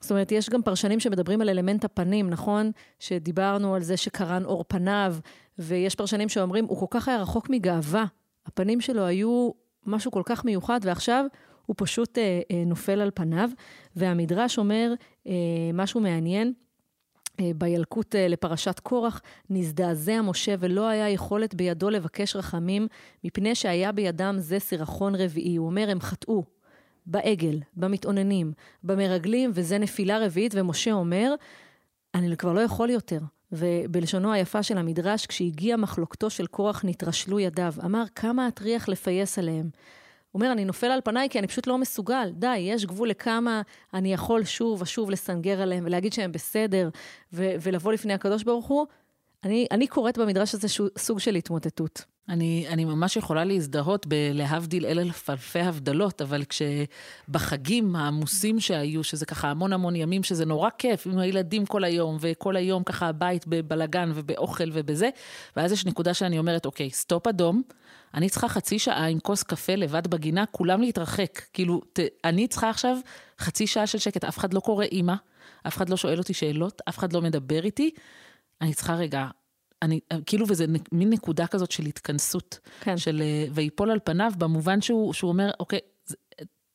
זאת 0.00 0.10
אומרת, 0.10 0.32
יש 0.32 0.50
גם 0.50 0.62
פרשנים 0.62 1.00
שמדברים 1.00 1.40
על 1.40 1.48
אלמנט 1.48 1.84
הפנים, 1.84 2.30
נכון? 2.30 2.70
שדיברנו 2.98 3.74
על 3.74 3.82
זה 3.82 3.96
שקרן 3.96 4.44
אור 4.44 4.64
פניו, 4.68 5.16
ויש 5.58 5.94
פרשנים 5.94 6.28
שאומרים, 6.28 6.64
הוא 6.64 6.78
כל 6.78 6.86
כך 6.90 7.08
היה 7.08 7.22
רחוק 7.22 7.50
מגאווה. 7.50 8.04
הפנים 8.46 8.80
שלו 8.80 9.04
היו 9.04 9.50
משהו 9.86 10.10
כל 10.10 10.22
כך 10.24 10.44
מיוחד, 10.44 10.80
ועכשיו 10.82 11.24
הוא 11.66 11.74
פשוט 11.78 12.18
אה, 12.18 12.40
אה, 12.50 12.62
נופל 12.66 13.00
על 13.00 13.10
פניו. 13.14 13.50
והמדרש 13.96 14.58
אומר 14.58 14.92
אה, 15.26 15.32
משהו 15.74 16.00
מעניין. 16.00 16.52
אה, 17.40 17.50
בילקוט 17.56 18.14
אה, 18.14 18.28
לפרשת 18.28 18.80
קורח, 18.80 19.20
נזדעזע 19.50 20.22
משה 20.22 20.54
ולא 20.58 20.88
היה 20.88 21.10
יכולת 21.10 21.54
בידו 21.54 21.90
לבקש 21.90 22.36
רחמים, 22.36 22.86
מפני 23.24 23.54
שהיה 23.54 23.92
בידם 23.92 24.36
זה 24.38 24.58
סירחון 24.58 25.14
רביעי. 25.14 25.56
הוא 25.56 25.66
אומר, 25.66 25.90
הם 25.90 26.00
חטאו, 26.00 26.42
בעגל, 27.06 27.60
במתאוננים, 27.76 28.52
במרגלים, 28.82 29.50
וזה 29.54 29.78
נפילה 29.78 30.18
רביעית, 30.18 30.52
ומשה 30.56 30.92
אומר, 30.92 31.34
אני 32.14 32.36
כבר 32.36 32.52
לא 32.52 32.60
יכול 32.60 32.90
יותר. 32.90 33.20
ובלשונו 33.52 34.32
היפה 34.32 34.62
של 34.62 34.78
המדרש, 34.78 35.26
כשהגיעה 35.26 35.76
מחלוקתו 35.76 36.30
של 36.30 36.46
קורח 36.46 36.84
נתרשלו 36.84 37.40
ידיו, 37.40 37.74
אמר, 37.84 38.04
כמה 38.14 38.48
אטריח 38.48 38.88
לפייס 38.88 39.38
עליהם. 39.38 39.70
הוא 40.30 40.40
אומר, 40.40 40.52
אני 40.52 40.64
נופל 40.64 40.86
על 40.86 41.00
פניי 41.04 41.28
כי 41.28 41.38
אני 41.38 41.46
פשוט 41.46 41.66
לא 41.66 41.78
מסוגל. 41.78 42.30
די, 42.34 42.56
יש 42.56 42.86
גבול 42.86 43.08
לכמה 43.08 43.62
אני 43.94 44.12
יכול 44.12 44.44
שוב 44.44 44.82
ושוב 44.82 45.10
לסנגר 45.10 45.62
עליהם 45.62 45.84
ולהגיד 45.86 46.12
שהם 46.12 46.32
בסדר, 46.32 46.88
ו- 47.32 47.54
ולבוא 47.62 47.92
לפני 47.92 48.12
הקדוש 48.12 48.42
ברוך 48.42 48.66
הוא. 48.66 48.86
אני, 49.46 49.66
אני 49.70 49.86
קוראת 49.86 50.18
במדרש 50.18 50.54
הזה 50.54 50.68
סוג 50.98 51.20
של 51.20 51.34
התמוטטות. 51.34 52.04
אני, 52.28 52.66
אני 52.68 52.84
ממש 52.84 53.16
יכולה 53.16 53.44
להזדהות 53.44 54.06
בלהבדיל 54.06 54.86
אלף 54.86 55.30
אלפי 55.30 55.58
הבדלות, 55.58 56.22
אבל 56.22 56.42
כשבחגים 56.44 57.96
העמוסים 57.96 58.60
שהיו, 58.60 59.04
שזה 59.04 59.26
ככה 59.26 59.50
המון 59.50 59.72
המון 59.72 59.96
ימים, 59.96 60.22
שזה 60.22 60.44
נורא 60.44 60.70
כיף, 60.78 61.06
עם 61.06 61.18
הילדים 61.18 61.66
כל 61.66 61.84
היום, 61.84 62.16
וכל 62.20 62.56
היום 62.56 62.82
ככה 62.82 63.08
הבית 63.08 63.46
בבלגן 63.46 64.12
ובאוכל 64.14 64.70
ובזה, 64.72 65.08
ואז 65.56 65.72
יש 65.72 65.86
נקודה 65.86 66.14
שאני 66.14 66.38
אומרת, 66.38 66.66
אוקיי, 66.66 66.90
סטופ 66.90 67.26
אדום, 67.26 67.62
אני 68.14 68.28
צריכה 68.28 68.48
חצי 68.48 68.78
שעה 68.78 69.06
עם 69.06 69.20
כוס 69.20 69.42
קפה 69.42 69.74
לבד 69.74 70.06
בגינה, 70.06 70.46
כולם 70.46 70.80
להתרחק. 70.80 71.42
כאילו, 71.52 71.80
ת, 71.92 72.00
אני 72.24 72.48
צריכה 72.48 72.70
עכשיו 72.70 72.96
חצי 73.40 73.66
שעה 73.66 73.86
של 73.86 73.98
שקט, 73.98 74.24
אף 74.24 74.38
אחד 74.38 74.54
לא 74.54 74.60
קורא 74.60 74.84
אימא, 74.84 75.14
אף 75.66 75.76
אחד 75.76 75.88
לא 75.88 75.96
שואל 75.96 76.18
אותי 76.18 76.34
שאלות, 76.34 76.82
אף 76.88 76.98
אחד 76.98 77.12
לא 77.12 77.22
מדבר 77.22 77.64
איתי. 77.64 77.90
אני 78.60 78.74
צריכה 78.74 78.94
רגע 78.94 79.28
אני, 79.82 80.00
כאילו, 80.26 80.46
וזה 80.48 80.66
מין 80.92 81.10
נקודה 81.10 81.46
כזאת 81.46 81.70
של 81.70 81.86
התכנסות. 81.86 82.58
כן. 82.80 82.96
של 82.96 83.22
אה, 83.22 83.46
ויפול 83.54 83.90
על 83.90 83.98
פניו, 84.04 84.32
במובן 84.38 84.80
שהוא, 84.80 85.12
שהוא 85.12 85.28
אומר, 85.28 85.50
אוקיי, 85.60 85.78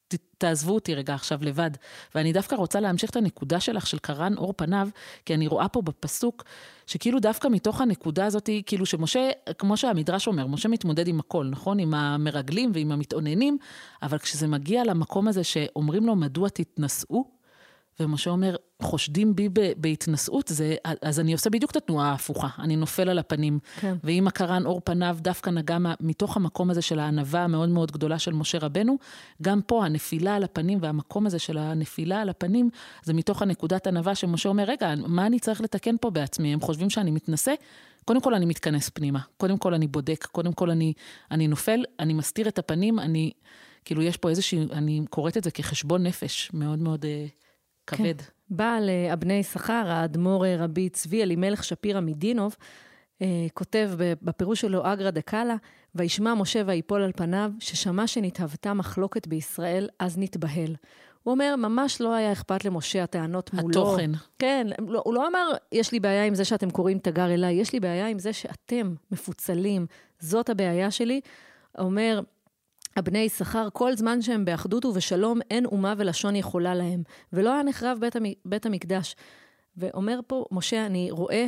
ת, 0.07 0.15
תעזבו 0.37 0.73
אותי 0.73 0.95
רגע 0.95 1.13
עכשיו 1.13 1.39
לבד. 1.41 1.71
ואני 2.15 2.33
דווקא 2.33 2.55
רוצה 2.55 2.79
להמשיך 2.79 3.09
את 3.09 3.15
הנקודה 3.15 3.59
שלך, 3.59 3.87
של 3.87 3.99
קרן 3.99 4.37
אור 4.37 4.53
פניו, 4.57 4.89
כי 5.25 5.33
אני 5.33 5.47
רואה 5.47 5.67
פה 5.67 5.81
בפסוק, 5.81 6.43
שכאילו 6.87 7.19
דווקא 7.19 7.47
מתוך 7.47 7.81
הנקודה 7.81 8.25
הזאת, 8.25 8.49
כאילו 8.65 8.85
שמשה, 8.85 9.29
כמו 9.57 9.77
שהמדרש 9.77 10.27
אומר, 10.27 10.47
משה 10.47 10.69
מתמודד 10.69 11.07
עם 11.07 11.19
הכל, 11.19 11.45
נכון? 11.45 11.79
עם 11.79 11.93
המרגלים 11.93 12.71
ועם 12.73 12.91
המתאוננים, 12.91 13.57
אבל 14.01 14.17
כשזה 14.17 14.47
מגיע 14.47 14.83
למקום 14.83 15.27
הזה 15.27 15.43
שאומרים 15.43 16.05
לו, 16.05 16.15
מדוע 16.15 16.49
תתנשאו? 16.49 17.40
ומשה 17.99 18.29
אומר, 18.29 18.55
חושדים 18.81 19.35
בי 19.35 19.49
בהתנשאות, 19.77 20.47
זה, 20.47 20.75
אז 21.01 21.19
אני 21.19 21.33
עושה 21.33 21.49
בדיוק 21.49 21.71
את 21.71 21.75
התנועה 21.75 22.09
ההפוכה, 22.09 22.47
אני 22.59 22.75
נופל 22.75 23.09
על 23.09 23.19
הפנים. 23.19 23.59
כן. 23.79 23.95
ואם 24.03 24.27
הקרן 24.27 24.65
אור 24.65 24.81
פניו 24.83 25.17
דווקא 25.21 25.49
נגע 25.49 25.77
מתוך 25.99 26.37
המקום 26.37 26.69
הזה 26.69 26.81
של 26.81 26.99
הענווה 26.99 27.43
המאוד 27.43 27.69
מאוד 27.69 27.91
גדולה 27.91 28.19
של 28.19 28.33
משה 28.33 28.57
רבנו, 28.57 28.97
גם 29.41 29.61
פה 29.61 29.85
הנפילה 29.85 30.35
על 30.35 30.43
הפנים 30.43 30.77
והמקום 30.81 31.25
הזה 31.25 31.39
של 31.39 31.57
הנפילה 31.57 32.21
על 32.21 32.29
הפנים, 32.29 32.69
זה 33.03 33.13
מתוך 33.13 33.41
הנקודת 33.41 33.87
ענווה 33.87 34.15
שמשה 34.15 34.49
אומר, 34.49 34.63
רגע, 34.63 34.93
מה 35.07 35.25
אני 35.25 35.39
צריך 35.39 35.61
לתקן 35.61 35.95
פה 36.01 36.09
בעצמי? 36.09 36.53
הם 36.53 36.61
חושבים 36.61 36.89
שאני 36.89 37.11
מתנשא? 37.11 37.53
קודם 38.05 38.21
כל 38.21 38.33
אני 38.33 38.45
מתכנס 38.45 38.89
פנימה, 38.89 39.19
קודם 39.37 39.57
כל 39.57 39.73
אני 39.73 39.87
בודק, 39.87 40.27
קודם 40.31 40.53
כל 40.53 40.69
אני, 40.69 40.93
אני 41.31 41.47
נופל, 41.47 41.83
אני 41.99 42.13
מסתיר 42.13 42.47
את 42.47 42.59
הפנים, 42.59 42.99
אני, 42.99 43.31
כאילו 43.85 44.01
יש 44.01 44.17
פה 44.17 44.29
איזושהי, 44.29 44.59
אני 44.71 45.01
קוראת 45.09 45.37
את 45.37 45.43
זה 45.43 45.51
כחשבון 45.51 46.03
נפש 46.03 46.51
מאוד 46.53 46.79
מאוד... 46.79 47.05
כבד. 47.87 48.21
כן. 48.21 48.25
בעל 48.49 48.89
אה, 48.89 49.13
אבני 49.13 49.33
יששכר, 49.33 49.83
האדמו"ר 49.87 50.45
אה, 50.45 50.55
רבי 50.59 50.89
צבי 50.89 51.23
אלימלך 51.23 51.63
שפירא 51.63 51.99
מדינוב, 51.99 52.55
אה, 53.21 53.47
כותב 53.53 53.91
בפירוש 54.21 54.61
שלו, 54.61 54.93
אגרא 54.93 55.09
דקאלה, 55.09 55.55
וישמע 55.95 56.33
משה 56.33 56.61
ויפול 56.65 57.01
על 57.01 57.11
פניו, 57.15 57.51
ששמע 57.59 58.07
שנתהוותה 58.07 58.73
מחלוקת 58.73 59.27
בישראל, 59.27 59.89
אז 59.99 60.17
נתבהל. 60.17 60.75
הוא 61.23 61.31
אומר, 61.31 61.55
ממש 61.57 62.01
לא 62.01 62.13
היה 62.13 62.31
אכפת 62.31 62.65
למשה 62.65 63.03
הטענות 63.03 63.53
מולו. 63.53 63.69
התוכן. 63.69 64.11
כן, 64.39 64.67
לא, 64.87 65.01
הוא 65.05 65.13
לא 65.13 65.27
אמר, 65.27 65.51
יש 65.71 65.91
לי 65.91 65.99
בעיה 65.99 66.25
עם 66.25 66.35
זה 66.35 66.45
שאתם 66.45 66.69
קוראים 66.69 66.99
תגר 66.99 67.33
אליי, 67.33 67.53
יש 67.53 67.73
לי 67.73 67.79
בעיה 67.79 68.07
עם 68.07 68.19
זה 68.19 68.33
שאתם 68.33 68.93
מפוצלים, 69.11 69.85
זאת 70.19 70.49
הבעיה 70.49 70.91
שלי. 70.91 71.21
אומר, 71.77 72.21
הבני 72.97 73.19
יששכר, 73.19 73.67
כל 73.73 73.95
זמן 73.95 74.21
שהם 74.21 74.45
באחדות 74.45 74.85
ובשלום, 74.85 75.39
אין 75.51 75.65
אומה 75.65 75.93
ולשון 75.97 76.35
יכולה 76.35 76.75
להם. 76.75 77.03
ולא 77.33 77.53
היה 77.53 77.63
נחרב 77.63 77.97
בית, 78.01 78.15
המ... 78.15 78.23
בית 78.45 78.65
המקדש. 78.65 79.15
ואומר 79.77 80.19
פה 80.27 80.45
משה, 80.51 80.85
אני 80.85 81.11
רואה, 81.11 81.45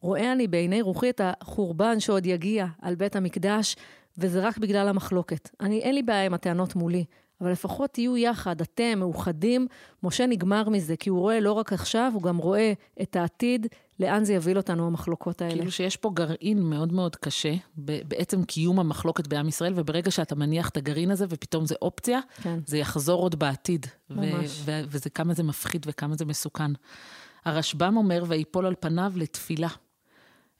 רואה 0.00 0.32
אני 0.32 0.48
בעיני 0.48 0.82
רוחי 0.82 1.10
את 1.10 1.20
החורבן 1.24 2.00
שעוד 2.00 2.26
יגיע 2.26 2.66
על 2.82 2.94
בית 2.94 3.16
המקדש, 3.16 3.76
וזה 4.18 4.40
רק 4.40 4.58
בגלל 4.58 4.88
המחלוקת. 4.88 5.50
אני, 5.60 5.80
אין 5.80 5.94
לי 5.94 6.02
בעיה 6.02 6.26
עם 6.26 6.34
הטענות 6.34 6.76
מולי, 6.76 7.04
אבל 7.40 7.50
לפחות 7.50 7.90
תהיו 7.90 8.16
יחד, 8.16 8.60
אתם 8.60 8.98
מאוחדים. 8.98 9.66
משה 10.02 10.26
נגמר 10.26 10.68
מזה, 10.68 10.96
כי 10.96 11.10
הוא 11.10 11.20
רואה 11.20 11.40
לא 11.40 11.52
רק 11.52 11.72
עכשיו, 11.72 12.10
הוא 12.14 12.22
גם 12.22 12.36
רואה 12.36 12.72
את 13.02 13.16
העתיד, 13.16 13.66
לאן 14.00 14.24
זה 14.24 14.34
יוביל 14.34 14.56
אותנו, 14.56 14.86
המחלוקות 14.86 15.42
האלה. 15.42 15.54
כאילו 15.54 15.70
שיש 15.70 15.96
פה 15.96 16.10
גרעין 16.14 16.62
מאוד 16.62 16.92
מאוד 16.92 17.16
קשה, 17.16 17.54
בעצם 17.76 18.44
קיום 18.44 18.80
המחלוקת 18.80 19.26
בעם 19.26 19.48
ישראל, 19.48 19.72
וברגע 19.76 20.10
שאתה 20.10 20.34
מניח 20.34 20.68
את 20.68 20.76
הגרעין 20.76 21.10
הזה 21.10 21.26
ופתאום 21.28 21.66
זה 21.66 21.74
אופציה, 21.82 22.20
כן. 22.42 22.58
זה 22.66 22.78
יחזור 22.78 23.22
עוד 23.22 23.38
בעתיד. 23.38 23.86
ממש. 24.10 24.62
וזה 24.64 25.10
כמה 25.10 25.34
זה 25.34 25.42
מפחיד 25.42 25.86
וכמה 25.88 26.16
זה 26.16 26.24
מסוכן. 26.24 26.70
הרשב"ם 27.44 27.96
אומר, 27.96 28.24
ויפול 28.28 28.66
על 28.66 28.74
פניו 28.80 29.12
לתפילה. 29.16 29.68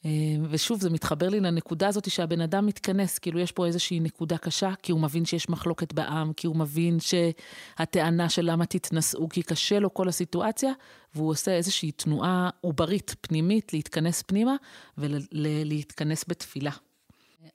אה, 0.05 0.11
ושוב, 0.51 0.81
זה 0.81 0.91
מתחבר 0.91 1.29
לי 1.29 1.41
לנקודה 1.41 1.89
הזאת 1.89 2.11
שהבן 2.11 2.41
אדם 2.41 2.67
מתכנס, 2.67 3.19
כאילו 3.19 3.41
יש 3.41 3.53
פה 3.53 3.67
איזושהי 3.67 4.01
נקודה 4.01 4.39
קשה, 4.39 4.73
כי 4.83 4.93
הוא 4.93 5.01
מבין 5.01 5.25
שיש 5.25 5.49
מחלוקת 5.49 5.93
בעם, 5.93 6.33
כי 6.33 6.47
הוא 6.47 6.57
מבין 6.57 6.99
שהטענה 7.01 8.29
של 8.29 8.51
למה 8.51 8.67
תתנשאו, 8.67 9.29
כי 9.29 9.43
קשה 9.43 9.79
לו 9.79 9.95
כל 9.95 10.09
הסיטואציה, 10.09 10.73
והוא 11.15 11.31
עושה 11.31 11.51
איזושהי 11.51 11.93
תנועה 11.93 12.51
עוברית, 12.61 13.15
פנימית, 13.21 13.73
להתכנס 13.73 14.23
פנימה 14.23 14.57
ולהתכנס 14.99 16.25
בתפילה. 16.29 16.73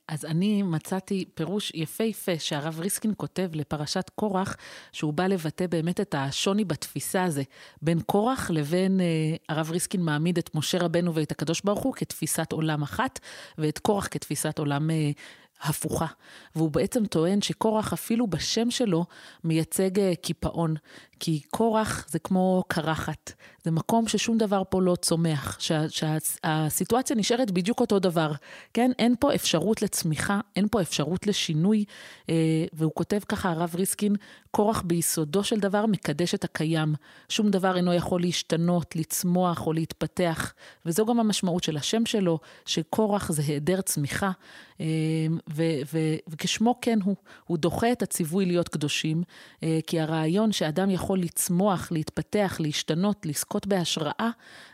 אז 0.08 0.26
אני 0.26 0.64
מצאתי 0.64 1.26
פירוש 1.34 1.72
יפהפה 1.76 2.40
שהרב 2.40 2.80
ריסקין 2.80 3.14
כותב 3.18 3.50
לפרשת 3.54 4.12
קורח, 4.16 4.58
שהוא 4.92 5.14
בא 5.14 5.28
לבטא 5.28 5.68
באמת 5.68 6.02
את 6.02 6.16
השוני 6.18 6.66
בתפיסה 6.66 7.24
הזה, 7.24 7.44
בין 7.82 8.00
קורח 8.02 8.52
לבין, 8.52 9.02
אה, 9.02 9.06
הרב 9.50 9.72
ריסקין 9.72 10.02
מעמיד 10.02 10.38
את 10.38 10.56
משה 10.56 10.78
רבנו 10.78 11.16
ואת 11.16 11.32
הקדוש 11.32 11.62
ברוך 11.62 11.84
הוא 11.84 11.94
כתפיסת 11.94 12.52
עולם 12.52 12.84
אחת, 12.84 13.20
ואת 13.58 13.80
קורח 13.80 14.08
כתפיסת 14.12 14.60
עולם 14.60 14.90
אה, 14.90 15.12
הפוכה. 15.62 16.06
והוא 16.56 16.72
בעצם 16.72 17.06
טוען 17.06 17.42
שקורח 17.42 17.94
אפילו 17.94 18.28
בשם 18.28 18.72
שלו 18.72 19.06
מייצג 19.44 20.00
אה, 20.00 20.14
קיפאון. 20.22 20.76
כי 21.20 21.42
קורח 21.52 22.06
זה 22.10 22.20
כמו 22.20 22.64
קרחת, 22.68 23.32
זה 23.64 23.72
מקום 23.72 24.08
ששום 24.08 24.38
דבר 24.38 24.64
פה 24.70 24.82
לא 24.82 24.96
צומח, 24.96 25.58
שהסיטואציה 25.90 27.16
שה, 27.16 27.20
נשארת 27.20 27.52
בדיוק 27.52 27.80
אותו 27.80 28.00
דבר. 28.00 28.32
כן, 28.74 28.92
אין 29.00 29.16
פה 29.20 29.36
אפשרות 29.36 29.82
לצמיחה, 29.82 30.40
אין 30.56 30.68
פה 30.72 30.82
אפשרות 30.82 31.28
לשינוי, 31.28 31.86
אה, 32.30 32.66
והוא 32.74 32.92
כותב 32.96 33.20
ככה, 33.30 33.50
הרב 33.50 33.76
ריסקין, 33.76 34.16
קורח 34.52 34.82
ביסודו 34.82 35.44
של 35.44 35.60
דבר 35.60 35.86
מקדש 35.86 36.36
את 36.36 36.44
הקיים. 36.44 36.96
שום 37.30 37.52
דבר 37.52 37.76
אינו 37.78 37.94
יכול 37.94 38.22
להשתנות, 38.22 38.96
לצמוח 38.96 39.68
או 39.68 39.74
להתפתח, 39.74 40.54
וזו 40.86 41.06
גם 41.06 41.20
המשמעות 41.20 41.64
של 41.64 41.78
השם 41.78 42.06
שלו, 42.06 42.40
שקורח 42.66 43.32
זה 43.32 43.42
היעדר 43.48 43.82
צמיחה, 43.82 44.32
אה, 44.82 44.86
ו, 45.50 45.64
ו, 45.94 46.00
וכשמו 46.28 46.76
כן 46.82 47.00
הוא, 47.04 47.16
הוא 47.46 47.58
דוחה 47.58 47.92
את 47.92 48.02
הציווי 48.02 48.46
להיות 48.46 48.70
קדושים, 48.70 49.24
אה, 49.64 49.80
כי 49.88 50.00
הרעיון 50.00 50.52
שאדם 50.52 50.90
יכול... 50.90 51.20
לצמוח, 51.26 51.92
להתפתח, 51.92 52.58
להשתנות, 52.60 53.26
לזכות 53.26 53.68
בהשראה, 53.68 54.30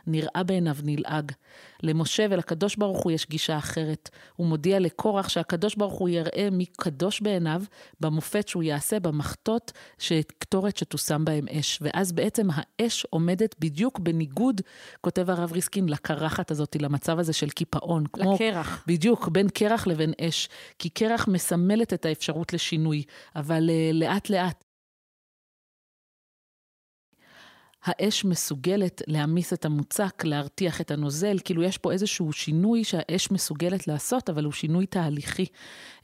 נראה 0.06 0.42
בעיניו 0.42 0.76
נלעג. 0.82 1.32
למשה 1.82 2.26
ולקדוש 2.30 2.76
ברוך 2.76 3.02
הוא 3.02 3.12
יש 3.12 3.26
גישה 3.26 3.58
אחרת. 3.58 4.10
הוא 4.36 4.46
מודיע 4.46 4.80
לקורח 4.80 5.28
שהקדוש 5.28 5.74
ברוך 5.74 5.94
הוא 5.94 6.08
יראה 6.08 6.48
מי 6.52 6.66
קדוש 6.66 7.20
בעיניו 7.20 7.62
במופת 8.00 8.48
שהוא 8.48 8.62
יעשה 8.62 9.00
במחטות, 9.00 9.72
קטורת 10.38 10.76
שתושם 10.76 11.24
בהם 11.24 11.44
אש. 11.48 11.78
ואז 11.82 12.12
בעצם 12.12 12.48
האש 12.52 13.06
עומדת 13.10 13.54
בדיוק 13.58 13.98
בניגוד, 13.98 14.60
כותב 15.00 15.30
הרב 15.30 15.52
ריסקין, 15.52 15.88
לקרחת 15.88 16.50
הזאת, 16.50 16.76
למצב 16.80 17.18
הזה 17.18 17.32
של 17.32 17.50
קיפאון. 17.50 18.04
לקרח. 18.16 18.84
בדיוק, 18.86 19.28
בין 19.28 19.48
קרח 19.48 19.86
לבין 19.86 20.12
אש. 20.20 20.48
כי 20.78 20.88
קרח 20.88 21.28
מסמלת 21.28 21.92
את 21.92 22.06
האפשרות 22.06 22.52
לשינוי, 22.52 23.02
אבל 23.36 23.70
uh, 23.70 23.94
לאט 23.94 24.30
לאט. 24.30 24.64
האש 27.84 28.24
מסוגלת 28.24 29.02
להעמיס 29.06 29.52
את 29.52 29.64
המוצק, 29.64 30.24
להרתיח 30.24 30.80
את 30.80 30.90
הנוזל, 30.90 31.36
כאילו 31.44 31.62
יש 31.62 31.78
פה 31.78 31.92
איזשהו 31.92 32.32
שינוי 32.32 32.84
שהאש 32.84 33.30
מסוגלת 33.30 33.88
לעשות, 33.88 34.30
אבל 34.30 34.44
הוא 34.44 34.52
שינוי 34.52 34.86
תהליכי. 34.86 35.46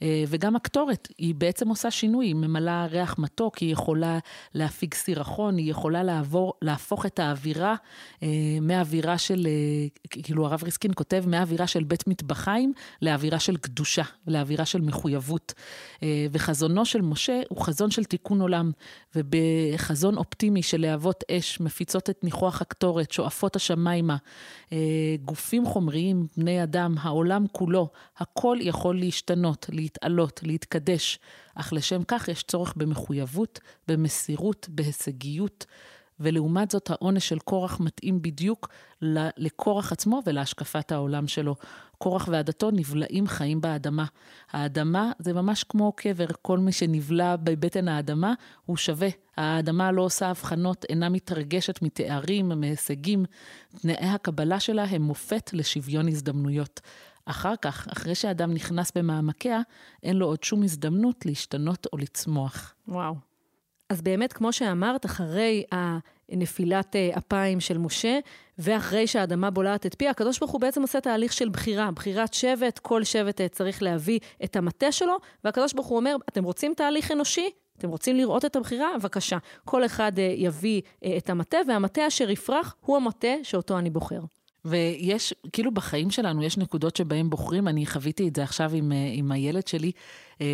אה, 0.02 0.25
וגם 0.28 0.56
הקטורת, 0.56 1.08
היא 1.18 1.35
בעצם 1.35 1.68
עושה 1.68 1.90
שינוי, 1.90 2.26
היא 2.26 2.35
ממלאה 2.35 2.87
ריח 2.87 3.18
מתוק, 3.18 3.58
היא 3.58 3.73
יכולה 3.73 4.18
להפיג 4.54 4.94
סירחון, 4.94 5.56
היא 5.56 5.70
יכולה 5.70 6.02
לעבור, 6.02 6.52
להפוך 6.62 7.06
את 7.06 7.18
האווירה 7.18 7.75
אה, 8.23 8.28
מהאווירה 8.61 9.18
של, 9.18 9.47
אה, 9.47 9.87
כאילו 10.11 10.47
הרב 10.47 10.62
ריסקין 10.64 10.90
כותב, 10.94 11.25
מהאווירה 11.26 11.66
של 11.66 11.85
בית 11.85 12.06
מטבחיים 12.06 12.73
לאווירה 13.02 13.38
של 13.38 13.56
קדושה, 13.56 14.02
לאווירה 14.26 14.66
של 14.66 14.80
מחויבות. 14.80 15.54
וחזונו 16.32 16.85
של 16.85 17.02
משה 17.02 17.40
הוא 17.49 17.62
חזון 17.62 17.90
של 17.90 18.04
תיקון 18.04 18.40
עולם, 18.40 18.70
ובחזון 19.16 20.16
אופטימי 20.16 20.62
של 20.62 20.80
להבות 20.80 21.25
אש, 21.30 21.61
מפיצות 21.69 22.11
את 22.11 22.25
ניחוח 22.25 22.61
הקטורת, 22.63 23.13
שואפות 23.13 23.57
השמיימה, 23.57 24.17
אה, 24.73 24.79
גופים 25.25 25.67
חומריים, 25.67 26.27
בני 26.37 26.63
אדם, 26.63 26.95
העולם 27.01 27.47
כולו, 27.53 27.89
הכל 28.19 28.59
יכול 28.61 28.99
להשתנות, 28.99 29.67
להתעלות, 29.73 30.41
להתקדש, 30.43 31.19
אך 31.55 31.73
לשם 31.73 32.03
כך 32.09 32.29
יש 32.29 32.43
צורך 32.43 32.75
במחויבות, 32.77 33.61
במסירות, 33.89 34.69
בהישגיות. 34.71 35.67
ולעומת 36.21 36.71
זאת 36.71 36.91
העונש 36.91 37.29
של 37.29 37.39
קורח 37.39 37.81
מתאים 37.81 38.23
בדיוק 38.23 38.69
לקורח 39.37 39.93
עצמו 39.93 40.23
ולהשקפת 40.27 40.93
העולם 40.93 41.29
שלו. 41.29 41.57
קורח 41.99 42.29
ועדתו 42.33 42.71
נבלעים 42.71 43.27
חיים 43.27 43.61
באדמה. 43.61 44.05
האדמה 44.51 45.13
זה 45.19 45.33
ממש 45.33 45.65
כמו 45.65 45.93
קבר, 45.93 46.27
כל 46.43 46.59
מי 46.59 46.73
שנבלע 46.73 47.37
בבטן 47.37 47.89
האדמה 47.89 48.35
הוא 48.67 48.77
שווה. 48.77 49.09
האדמה 49.37 49.93
לא 49.93 50.03
עושה 50.03 50.31
הבחנות, 50.31 50.85
אינה 50.89 51.09
מתרגשת 51.09 51.83
מתארים, 51.83 52.49
מהישגים. 52.49 53.25
תנאי 53.81 54.09
הקבלה 54.09 54.61
שלה 54.61 54.85
הם 54.85 55.03
מופת 55.03 55.51
לשוויון 55.53 56.09
הזדמנויות. 56.09 56.81
אחר 57.25 57.55
כך, 57.63 57.89
אחרי 57.93 58.15
שאדם 58.15 58.55
נכנס 58.55 58.93
במעמקיה, 58.97 59.61
אין 60.03 60.17
לו 60.17 60.27
עוד 60.27 60.43
שום 60.43 60.63
הזדמנות 60.63 61.27
להשתנות 61.27 61.87
או 61.93 61.99
לצמוח. 61.99 62.75
וואו. 62.89 63.15
אז 63.88 64.02
באמת, 64.02 64.33
כמו 64.33 64.52
שאמרת, 64.52 65.07
אחרי 65.07 65.64
נפילת 66.28 66.97
אה, 66.97 67.11
אפיים 67.18 67.61
של 67.61 67.78
משה, 67.78 68.18
ואחרי 68.59 69.07
שהאדמה 69.07 69.50
בולעת 69.50 69.87
את 69.87 69.95
פיה, 69.95 70.11
הקדוש 70.11 70.38
ברוך 70.38 70.50
הוא 70.50 70.61
בעצם 70.61 70.83
עושה 70.83 71.00
תהליך 71.00 71.33
של 71.33 71.49
בחירה, 71.49 71.90
בחירת 71.90 72.35
שבט, 72.35 72.78
כל 72.78 73.04
שבט 73.04 73.40
אה, 73.40 73.49
צריך 73.49 73.83
להביא 73.83 74.18
את 74.45 74.57
המטה 74.57 74.92
שלו, 74.92 75.16
והקדוש 75.45 75.73
ברוך 75.73 75.87
הוא 75.87 75.97
אומר, 75.99 76.16
אתם 76.28 76.45
רוצים 76.45 76.75
תהליך 76.76 77.12
אנושי? 77.12 77.50
אתם 77.78 77.88
רוצים 77.88 78.16
לראות 78.16 78.45
את 78.45 78.57
הבחירה? 78.57 78.88
בבקשה. 78.99 79.38
כל 79.64 79.85
אחד 79.85 80.18
אה, 80.18 80.35
יביא 80.37 80.83
את 81.16 81.30
המטה, 81.30 81.59
והמטה 81.68 82.07
אשר 82.07 82.30
יפרח 82.30 82.75
הוא 82.80 82.97
המטה 82.97 83.35
שאותו 83.42 83.78
אני 83.78 83.90
בוחר. 83.90 84.21
ויש, 84.64 85.35
כאילו 85.52 85.75
בחיים 85.75 86.11
שלנו 86.11 86.42
יש 86.42 86.59
נקודות 86.59 86.97
שבהן 86.97 87.30
בוחרים, 87.30 87.68
אני 87.68 87.87
חוויתי 87.87 88.28
את 88.28 88.37
זה 88.37 88.42
עכשיו 88.42 88.71
עם, 88.75 88.92
עם 89.12 89.33
הילד 89.33 89.66
שלי 89.66 89.92
אה, 90.40 90.47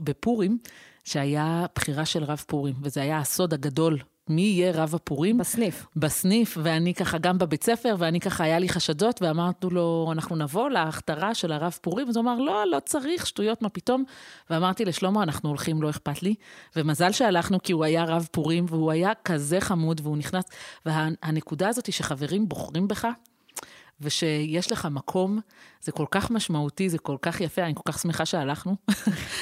בפורים, 0.00 0.58
שהיה 1.04 1.66
בחירה 1.74 2.04
של 2.04 2.24
רב 2.24 2.42
פורים, 2.46 2.74
וזה 2.82 3.02
היה 3.02 3.18
הסוד 3.18 3.54
הגדול 3.54 3.98
מי 4.30 4.42
יהיה 4.42 4.72
רב 4.72 4.94
הפורים. 4.94 5.38
בסניף. 5.38 5.86
בסניף, 5.96 6.58
ואני 6.62 6.94
ככה 6.94 7.18
גם 7.18 7.38
בבית 7.38 7.64
ספר, 7.64 7.94
ואני 7.98 8.20
ככה, 8.20 8.44
היה 8.44 8.58
לי 8.58 8.68
חשדות, 8.68 9.22
ואמרנו 9.22 9.70
לו, 9.70 10.08
אנחנו 10.12 10.36
נבוא 10.36 10.70
להכתרה 10.70 11.34
של 11.34 11.52
הרב 11.52 11.78
פורים, 11.80 12.08
אז 12.08 12.16
הוא 12.16 12.22
אמר, 12.22 12.38
לא, 12.38 12.64
לא 12.70 12.80
צריך, 12.80 13.26
שטויות, 13.26 13.62
מה 13.62 13.68
פתאום? 13.68 14.04
ואמרתי 14.50 14.84
לשלמה, 14.84 15.22
אנחנו 15.22 15.48
הולכים, 15.48 15.82
לא 15.82 15.90
אכפת 15.90 16.22
לי. 16.22 16.34
ומזל 16.76 17.12
שהלכנו, 17.12 17.62
כי 17.62 17.72
הוא 17.72 17.84
היה 17.84 18.04
רב 18.04 18.28
פורים, 18.30 18.66
והוא 18.68 18.90
היה 18.90 19.12
כזה 19.24 19.60
חמוד, 19.60 20.00
והוא 20.04 20.16
נכנס. 20.16 20.44
והנקודה 20.86 21.68
הזאת 21.68 21.86
היא 21.86 21.92
שחברים 21.92 22.48
בוחרים 22.48 22.88
בך, 22.88 23.06
ושיש 24.00 24.72
לך 24.72 24.88
מקום, 24.90 25.40
זה 25.80 25.92
כל 25.92 26.06
כך 26.10 26.30
משמעותי, 26.30 26.88
זה 26.88 26.98
כל 26.98 27.16
כך 27.22 27.40
יפה, 27.40 27.62
אני 27.62 27.74
כל 27.74 27.92
כך 27.92 27.98
שמחה 27.98 28.26
שהלכנו. 28.26 28.76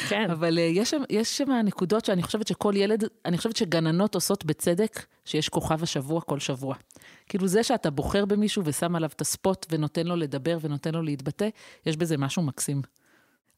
כן. 0.09 0.31
אבל 0.35 0.59
uh, 0.59 0.61
יש, 0.61 0.95
יש 1.11 1.39
שם 1.39 1.51
נקודות 1.65 2.05
שאני 2.05 2.23
חושבת 2.23 2.47
שכל 2.47 2.73
ילד, 2.77 3.05
אני 3.25 3.39
חושבת 3.39 3.57
שגננות 3.57 4.15
עושות 4.15 4.45
בצדק 4.45 5.07
שיש 5.25 5.49
כוכב 5.49 5.83
השבוע 5.83 6.21
כל 6.21 6.39
שבוע. 6.39 6.75
כאילו 7.29 7.47
זה 7.47 7.63
שאתה 7.63 7.91
בוחר 7.91 8.25
במישהו 8.25 8.63
ושם 8.65 8.97
עליו 8.97 9.11
את 9.17 9.21
הספוט 9.21 9.67
ונותן 9.71 10.07
לו 10.07 10.17
לדבר 10.17 10.59
ונותן 10.61 10.95
לו 10.95 11.03
להתבטא, 11.03 11.49
יש 11.87 11.97
בזה 11.97 12.17
משהו 12.17 12.43
מקסים. 12.43 12.83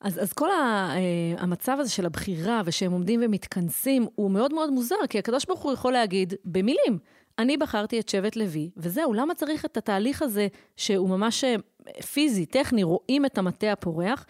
אז, 0.00 0.22
אז 0.22 0.32
כל 0.32 0.50
ה, 0.50 0.94
uh, 0.94 1.40
המצב 1.42 1.76
הזה 1.80 1.90
של 1.90 2.06
הבחירה 2.06 2.62
ושהם 2.64 2.92
עומדים 2.92 3.20
ומתכנסים 3.24 4.06
הוא 4.14 4.30
מאוד 4.30 4.54
מאוד 4.54 4.70
מוזר, 4.70 4.96
כי 5.08 5.18
הקדוש 5.18 5.44
ברוך 5.44 5.60
הוא 5.60 5.72
יכול 5.72 5.92
להגיד 5.92 6.34
במילים, 6.44 6.98
אני 7.40 7.56
בחרתי 7.56 8.00
את 8.00 8.08
שבט 8.08 8.36
לוי, 8.36 8.70
וזהו, 8.76 9.12
למה 9.12 9.34
צריך 9.34 9.64
את 9.64 9.76
התהליך 9.76 10.22
הזה 10.22 10.48
שהוא 10.76 11.08
ממש 11.08 11.44
אה, 11.44 11.54
פיזי, 12.12 12.46
טכני, 12.46 12.82
רואים 12.82 13.26
את 13.26 13.38
המטה 13.38 13.72
הפורח? 13.72 14.26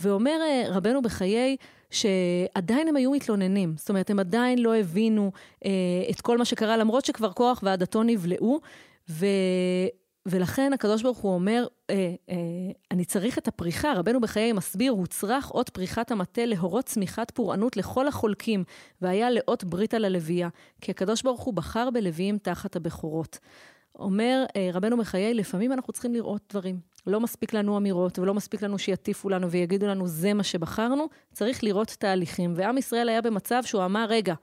ואומר 0.00 0.40
אה, 0.42 0.64
רבנו 0.68 1.02
בחיי, 1.02 1.56
שעדיין 1.90 2.88
הם 2.88 2.96
היו 2.96 3.10
מתלוננים. 3.10 3.74
זאת 3.76 3.88
אומרת, 3.88 4.10
הם 4.10 4.18
עדיין 4.18 4.58
לא 4.58 4.76
הבינו 4.76 5.32
אה, 5.64 5.70
את 6.10 6.20
כל 6.20 6.38
מה 6.38 6.44
שקרה, 6.44 6.76
למרות 6.76 7.04
שכבר 7.04 7.32
כוח 7.32 7.60
ועדתו 7.62 8.02
נבלעו, 8.02 8.60
ו... 9.10 9.26
ולכן 10.30 10.72
הקדוש 10.72 11.02
ברוך 11.02 11.18
הוא 11.18 11.34
אומר, 11.34 11.66
אה, 11.90 12.14
אה, 12.30 12.34
אני 12.90 13.04
צריך 13.04 13.38
את 13.38 13.48
הפריחה, 13.48 13.92
רבנו 13.96 14.20
בחיי 14.20 14.52
מסביר, 14.52 14.92
הוצרך 14.92 15.50
אות 15.50 15.68
פריחת 15.68 16.10
המטה 16.10 16.44
להורות 16.44 16.84
צמיחת 16.84 17.30
פורענות 17.30 17.76
לכל 17.76 18.08
החולקים, 18.08 18.64
והיה 19.02 19.30
לאות 19.30 19.64
ברית 19.64 19.94
על 19.94 20.04
הלוויה, 20.04 20.48
כי 20.80 20.90
הקדוש 20.90 21.22
ברוך 21.22 21.40
הוא 21.40 21.54
בחר 21.54 21.90
בלוויים 21.90 22.38
תחת 22.38 22.76
הבכורות. 22.76 23.38
אומר 23.98 24.44
אה, 24.56 24.70
רבנו 24.72 24.96
בחיי, 24.96 25.34
לפעמים 25.34 25.72
אנחנו 25.72 25.92
צריכים 25.92 26.14
לראות 26.14 26.42
דברים. 26.50 26.80
לא 27.06 27.20
מספיק 27.20 27.52
לנו 27.52 27.76
אמירות, 27.76 28.18
ולא 28.18 28.34
מספיק 28.34 28.62
לנו 28.62 28.78
שיטיפו 28.78 29.28
לנו 29.28 29.50
ויגידו 29.50 29.86
לנו, 29.86 30.06
זה 30.06 30.34
מה 30.34 30.42
שבחרנו, 30.42 31.08
צריך 31.32 31.64
לראות 31.64 31.88
תהליכים. 31.98 32.52
ועם 32.56 32.78
ישראל 32.78 33.08
היה 33.08 33.22
במצב 33.22 33.62
שהוא 33.64 33.84
אמר, 33.84 34.06
רגע, 34.08 34.34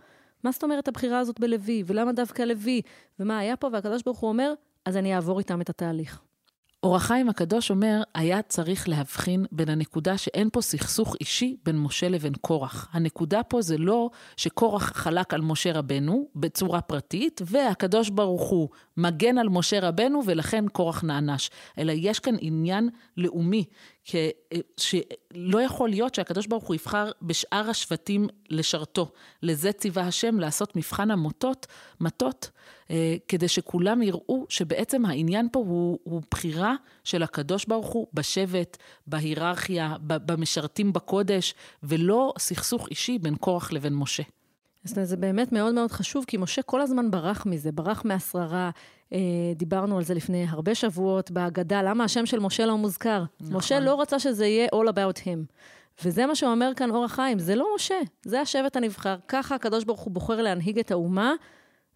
מה 0.44 0.52
זאת 0.52 0.64
אומרת 0.64 0.88
הבחירה 0.88 1.20
הזאת 1.20 1.40
בלוי? 1.40 1.84
ולמה 1.86 2.12
דווקא 2.14 2.42
לוי? 2.42 2.82
ומה 3.20 3.40
היה 3.40 3.56
פה? 3.56 3.70
והקדוש 3.74 4.04
ברוך 4.04 4.20
הוא 4.20 4.30
אומר, 4.30 4.54
אז 4.86 4.98
אני 4.98 5.16
אעבור 5.16 5.40
איתם 5.40 5.62
את 5.62 5.70
התהליך. 5.70 6.22
אור 6.84 6.96
החיים 6.96 7.30
הקדוש 7.30 7.72
אומר, 7.72 8.04
היה 8.16 8.42
צריך 8.42 8.90
להבחין 8.90 9.46
בין 9.52 9.70
הנקודה 9.70 10.18
שאין 10.18 10.50
פה 10.54 10.62
סכסוך 10.62 11.16
אישי 11.20 11.58
בין 11.66 11.80
משה 11.80 12.10
לבין 12.10 12.34
קורח. 12.42 12.90
הנקודה 12.92 13.44
פה 13.44 13.62
זה 13.62 13.78
לא 13.78 14.10
שקורח 14.38 14.92
חלק 14.96 15.34
על 15.34 15.42
משה 15.42 15.74
רבנו 15.74 16.28
בצורה 16.36 16.82
פרטית, 16.82 17.42
והקדוש 17.46 18.10
ברוך 18.10 18.50
הוא 18.50 18.70
מגן 18.98 19.38
על 19.38 19.50
משה 19.50 19.80
רבנו 19.80 20.22
ולכן 20.26 20.68
קורח 20.68 21.04
נענש, 21.04 21.50
אלא 21.78 21.94
יש 21.96 22.20
כאן 22.20 22.36
עניין 22.40 22.90
לאומי, 23.18 23.66
שלא 24.78 25.62
יכול 25.62 25.90
להיות 25.90 26.16
שהקדוש 26.16 26.48
ברוך 26.48 26.68
הוא 26.68 26.76
יבחר 26.76 27.12
בשאר 27.22 27.70
השבטים 27.70 28.28
לשרתו. 28.50 29.12
לזה 29.44 29.72
ציווה 29.72 30.04
השם 30.04 30.40
לעשות 30.40 30.76
מבחן 30.76 31.12
המוטות, 31.12 31.68
מטות, 32.02 32.50
אה, 32.92 33.16
כדי 33.28 33.48
שכולם 33.48 34.02
יראו 34.02 34.46
שבעצם 34.50 35.06
העניין 35.06 35.48
פה 35.52 35.60
הוא, 35.60 36.00
הוא 36.04 36.22
בחירה 36.32 36.76
של 37.04 37.24
הקדוש 37.24 37.66
ברוך 37.66 37.88
הוא 37.88 38.08
בשבט, 38.14 38.78
בהיררכיה, 39.08 39.96
במשרתים 40.02 40.94
בקודש, 40.94 41.54
ולא 41.84 42.34
סכסוך 42.40 42.88
אישי 42.90 43.20
בין 43.20 43.36
קורח 43.36 43.72
לבין 43.72 43.94
משה. 43.94 44.24
אז 44.86 45.10
זה 45.10 45.18
באמת 45.18 45.52
מאוד 45.52 45.74
מאוד 45.74 45.92
חשוב, 45.92 46.26
כי 46.28 46.38
משה 46.38 46.62
כל 46.62 46.82
הזמן 46.82 47.12
ברח 47.12 47.46
מזה, 47.46 47.72
ברח 47.72 48.02
מהשררה. 48.06 48.70
אה, 49.14 49.20
דיברנו 49.56 49.98
על 49.98 50.04
זה 50.04 50.14
לפני 50.14 50.46
הרבה 50.50 50.76
שבועות 50.76 51.32
בהגדה, 51.32 51.82
למה 51.82 52.04
השם 52.04 52.26
של 52.26 52.40
משה 52.40 52.66
לא 52.66 52.78
מוזכר? 52.78 53.24
נכון. 53.42 53.58
משה 53.58 53.80
לא 53.80 54.02
רצה 54.02 54.20
שזה 54.20 54.46
יהיה 54.46 54.68
all 54.68 54.90
about 54.90 55.20
him. 55.20 55.54
וזה 56.04 56.26
מה 56.26 56.36
שאומר 56.36 56.72
כאן 56.76 56.92
אור 56.92 57.06
החיים, 57.06 57.40
זה 57.40 57.56
לא 57.56 57.68
משה, 57.76 57.96
זה 58.26 58.42
השבט 58.42 58.76
הנבחר. 58.76 59.16
ככה 59.28 59.56
הקדוש 59.56 59.84
ברוך 59.84 60.02
הוא 60.02 60.14
בוחר 60.14 60.42
להנהיג 60.42 60.80
את 60.80 60.92
האומה, 60.92 61.34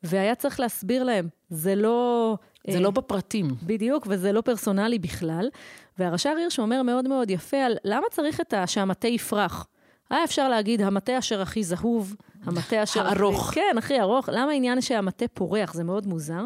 והיה 0.03 0.35
צריך 0.35 0.59
להסביר 0.59 1.03
להם, 1.03 1.27
זה 1.49 1.75
לא... 1.75 2.37
זה 2.67 2.77
אה, 2.77 2.81
לא 2.81 2.91
בפרטים. 2.91 3.47
בדיוק, 3.63 4.07
וזה 4.09 4.31
לא 4.31 4.41
פרסונלי 4.41 4.99
בכלל. 4.99 5.49
והרש"ר 5.97 6.33
הירש 6.37 6.59
אומר 6.59 6.83
מאוד 6.83 7.07
מאוד 7.07 7.31
יפה 7.31 7.57
על 7.57 7.77
למה 7.83 8.05
צריך 8.11 8.41
את 8.41 8.53
ה... 8.53 8.67
שהמטה 8.67 9.07
יפרח. 9.07 9.67
היה 10.09 10.23
אפשר 10.23 10.49
להגיד, 10.49 10.81
המטה 10.81 11.19
אשר 11.19 11.41
הכי 11.41 11.63
זהוב, 11.63 12.15
המטה 12.43 12.83
אשר... 12.83 13.07
הארוך. 13.07 13.49
הכי, 13.49 13.59
כן, 13.59 13.77
הכי 13.77 13.99
ארוך. 13.99 14.29
למה 14.31 14.51
העניין 14.51 14.81
שהמטה 14.81 15.27
פורח? 15.27 15.73
זה 15.73 15.83
מאוד 15.83 16.07
מוזר. 16.07 16.45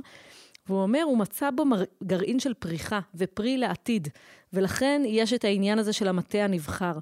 והוא 0.67 0.81
אומר, 0.81 1.01
הוא 1.03 1.17
מצא 1.17 1.49
בו 1.51 1.65
מר... 1.65 1.83
גרעין 2.03 2.39
של 2.39 2.53
פריחה 2.53 2.99
ופרי 3.15 3.57
לעתיד, 3.57 4.07
ולכן 4.53 5.01
יש 5.05 5.33
את 5.33 5.43
העניין 5.43 5.79
הזה 5.79 5.93
של 5.93 6.07
המטה 6.07 6.37
הנבחר. 6.37 6.93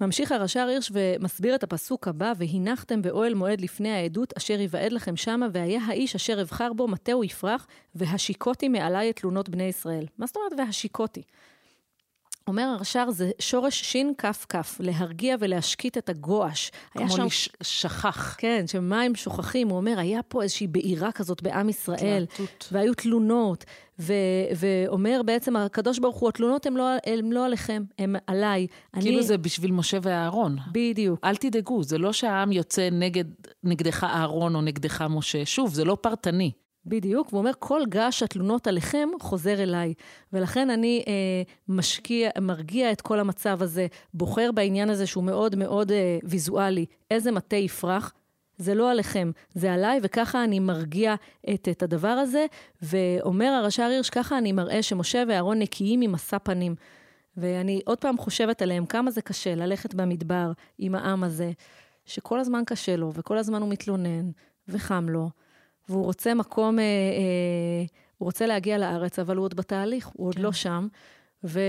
ממשיך 0.00 0.32
הרש"ר 0.32 0.66
הירש 0.66 0.90
ומסביר 0.92 1.54
את 1.54 1.62
הפסוק 1.62 2.08
הבא, 2.08 2.32
והנחתם 2.36 3.02
באוהל 3.02 3.34
מועד 3.34 3.60
לפני 3.60 3.92
העדות, 3.92 4.32
אשר 4.36 4.60
יוועד 4.60 4.92
לכם 4.92 5.16
שמה, 5.16 5.46
והיה 5.52 5.80
האיש 5.86 6.14
אשר 6.14 6.40
אבחר 6.40 6.72
בו, 6.72 6.88
מטהו 6.88 7.24
יפרח, 7.24 7.66
והשיקותי 7.94 8.68
מעלי 8.68 9.10
את 9.10 9.16
תלונות 9.16 9.48
בני 9.48 9.64
ישראל. 9.64 10.06
מה 10.18 10.26
זאת 10.26 10.36
אומרת 10.36 10.52
והשיקותי? 10.58 11.22
אומר 12.48 12.62
הרש"ר, 12.62 13.10
זה 13.10 13.30
שורש 13.38 13.96
כף, 14.48 14.76
להרגיע 14.80 15.36
ולהשקיט 15.40 15.98
את 15.98 16.08
הגועש. 16.08 16.70
כמו 16.90 17.10
שם... 17.10 17.26
שכח. 17.62 18.34
כן, 18.38 18.64
שמים 18.66 19.14
שוכחים. 19.14 19.68
הוא 19.68 19.76
אומר, 19.76 19.98
היה 19.98 20.22
פה 20.22 20.42
איזושהי 20.42 20.66
בעירה 20.66 21.12
כזאת 21.12 21.42
בעם 21.42 21.68
ישראל, 21.68 22.26
תלעתות. 22.36 22.68
והיו 22.72 22.94
תלונות, 22.94 23.64
ו- 23.98 24.12
ואומר 24.56 25.20
בעצם, 25.24 25.56
הקדוש 25.56 25.98
ברוך 25.98 26.16
הוא, 26.16 26.28
התלונות 26.28 26.66
הן 26.66 26.74
לא, 26.74 26.88
לא 27.32 27.46
עליכם, 27.46 27.82
הן 27.98 28.16
עליי. 28.26 28.66
כאילו 29.00 29.18
אני... 29.18 29.26
זה 29.26 29.38
בשביל 29.38 29.72
משה 29.72 29.98
ואהרון. 30.02 30.56
בדיוק. 30.72 31.20
אל 31.24 31.36
תדאגו, 31.36 31.82
זה 31.82 31.98
לא 31.98 32.12
שהעם 32.12 32.52
יוצא 32.52 32.88
נגד, 32.92 33.24
נגדך 33.64 34.04
אהרון 34.04 34.54
או 34.54 34.60
נגדך 34.60 35.04
משה. 35.10 35.44
שוב, 35.44 35.74
זה 35.74 35.84
לא 35.84 35.96
פרטני. 36.00 36.50
בדיוק, 36.86 37.28
והוא 37.28 37.38
אומר, 37.38 37.52
כל 37.58 37.82
גש 37.88 38.22
התלונות 38.22 38.66
עליכם 38.66 39.08
חוזר 39.20 39.62
אליי. 39.62 39.94
ולכן 40.32 40.70
אני 40.70 41.04
אה, 41.08 41.12
משקיע, 41.68 42.30
מרגיע 42.40 42.92
את 42.92 43.00
כל 43.00 43.20
המצב 43.20 43.62
הזה, 43.62 43.86
בוחר 44.14 44.52
בעניין 44.52 44.90
הזה 44.90 45.06
שהוא 45.06 45.24
מאוד 45.24 45.56
מאוד 45.56 45.92
אה, 45.92 46.18
ויזואלי, 46.24 46.86
איזה 47.10 47.32
מטה 47.32 47.56
יפרח, 47.56 48.12
זה 48.58 48.74
לא 48.74 48.90
עליכם, 48.90 49.30
זה 49.54 49.72
עליי, 49.72 50.00
וככה 50.02 50.44
אני 50.44 50.60
מרגיע 50.60 51.14
את, 51.54 51.68
את 51.70 51.82
הדבר 51.82 52.08
הזה. 52.08 52.46
ואומר 52.82 53.46
הרש"ר 53.46 53.82
הירש, 53.82 54.10
ככה 54.10 54.38
אני 54.38 54.52
מראה 54.52 54.82
שמשה 54.82 55.22
ואהרון 55.28 55.58
נקיים 55.58 56.00
ממשא 56.00 56.38
פנים. 56.38 56.74
ואני 57.36 57.80
עוד 57.84 57.98
פעם 57.98 58.18
חושבת 58.18 58.62
עליהם, 58.62 58.86
כמה 58.86 59.10
זה 59.10 59.22
קשה 59.22 59.54
ללכת 59.54 59.94
במדבר 59.94 60.52
עם 60.78 60.94
העם 60.94 61.24
הזה, 61.24 61.52
שכל 62.04 62.40
הזמן 62.40 62.62
קשה 62.66 62.96
לו, 62.96 63.12
וכל 63.14 63.38
הזמן 63.38 63.60
הוא 63.60 63.68
מתלונן, 63.68 64.30
וחם 64.68 65.06
לו, 65.08 65.30
והוא 65.88 66.04
רוצה 66.04 66.34
מקום, 66.34 66.78
אה, 66.78 66.84
אה, 66.84 67.84
הוא 68.18 68.26
רוצה 68.26 68.46
להגיע 68.46 68.78
לארץ, 68.78 69.18
אבל 69.18 69.36
הוא 69.36 69.44
עוד 69.44 69.54
בתהליך, 69.54 70.06
הוא 70.06 70.26
עוד 70.26 70.34
כן. 70.34 70.42
לא 70.42 70.52
שם. 70.52 70.88
ו- 71.44 71.60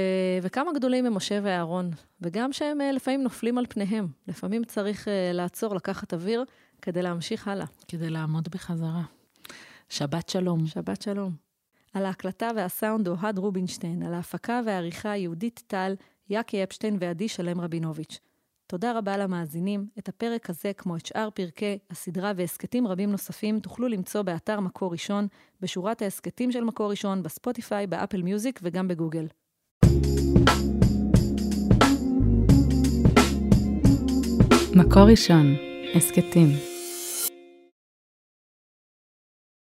וכמה 0.41 0.73
גדולים 0.73 1.05
הם 1.05 1.13
משה 1.13 1.39
ואהרון, 1.43 1.91
וגם 2.21 2.53
שהם 2.53 2.81
אה, 2.81 2.91
לפעמים 2.91 3.23
נופלים 3.23 3.57
על 3.57 3.65
פניהם. 3.69 4.07
לפעמים 4.27 4.63
צריך 4.63 5.05
uh, 5.07 5.09
לעצור, 5.33 5.75
לקחת 5.75 6.13
אוויר, 6.13 6.45
כדי 6.81 7.01
להמשיך 7.01 7.47
הלאה. 7.47 7.65
כדי 7.87 8.09
לעמוד 8.09 8.47
בחזרה. 8.51 9.03
שבת 9.89 10.29
שלום. 10.29 10.67
שבת 10.67 11.01
שלום. 11.01 11.31
על 11.93 12.05
ההקלטה 12.05 12.49
והסאונד 12.55 13.07
אוהד 13.07 13.37
רובינשטיין, 13.37 14.03
על 14.03 14.13
ההפקה 14.13 14.61
והעריכה 14.65 15.17
יהודית 15.17 15.63
טל, 15.67 15.95
יאקי 16.29 16.63
אפשטיין 16.63 16.97
ועדי 16.99 17.27
שלם 17.27 17.61
רבינוביץ'. 17.61 18.19
תודה 18.69 18.97
רבה 18.97 19.17
למאזינים. 19.17 19.87
את 19.99 20.09
הפרק 20.09 20.49
הזה, 20.49 20.71
כמו 20.73 20.95
את 20.95 21.05
שאר 21.05 21.29
פרקי 21.33 21.77
הסדרה 21.89 22.31
והסכתים 22.35 22.87
רבים 22.87 23.11
נוספים, 23.11 23.59
תוכלו 23.59 23.87
למצוא 23.87 24.21
באתר 24.21 24.59
מקור 24.59 24.91
ראשון, 24.91 25.27
בשורת 25.61 26.01
ההסכתים 26.01 26.51
של 26.51 26.63
מקור 26.63 26.91
ראשון, 26.91 27.23
בספוטיפיי, 27.23 27.87
באפל 27.87 28.21
מיוזיק 28.21 28.59
וגם 28.63 28.87
בגוגל. 28.87 29.27
מקור 34.75 35.03
ראשון, 35.03 35.55
הסכתים. 35.95 36.66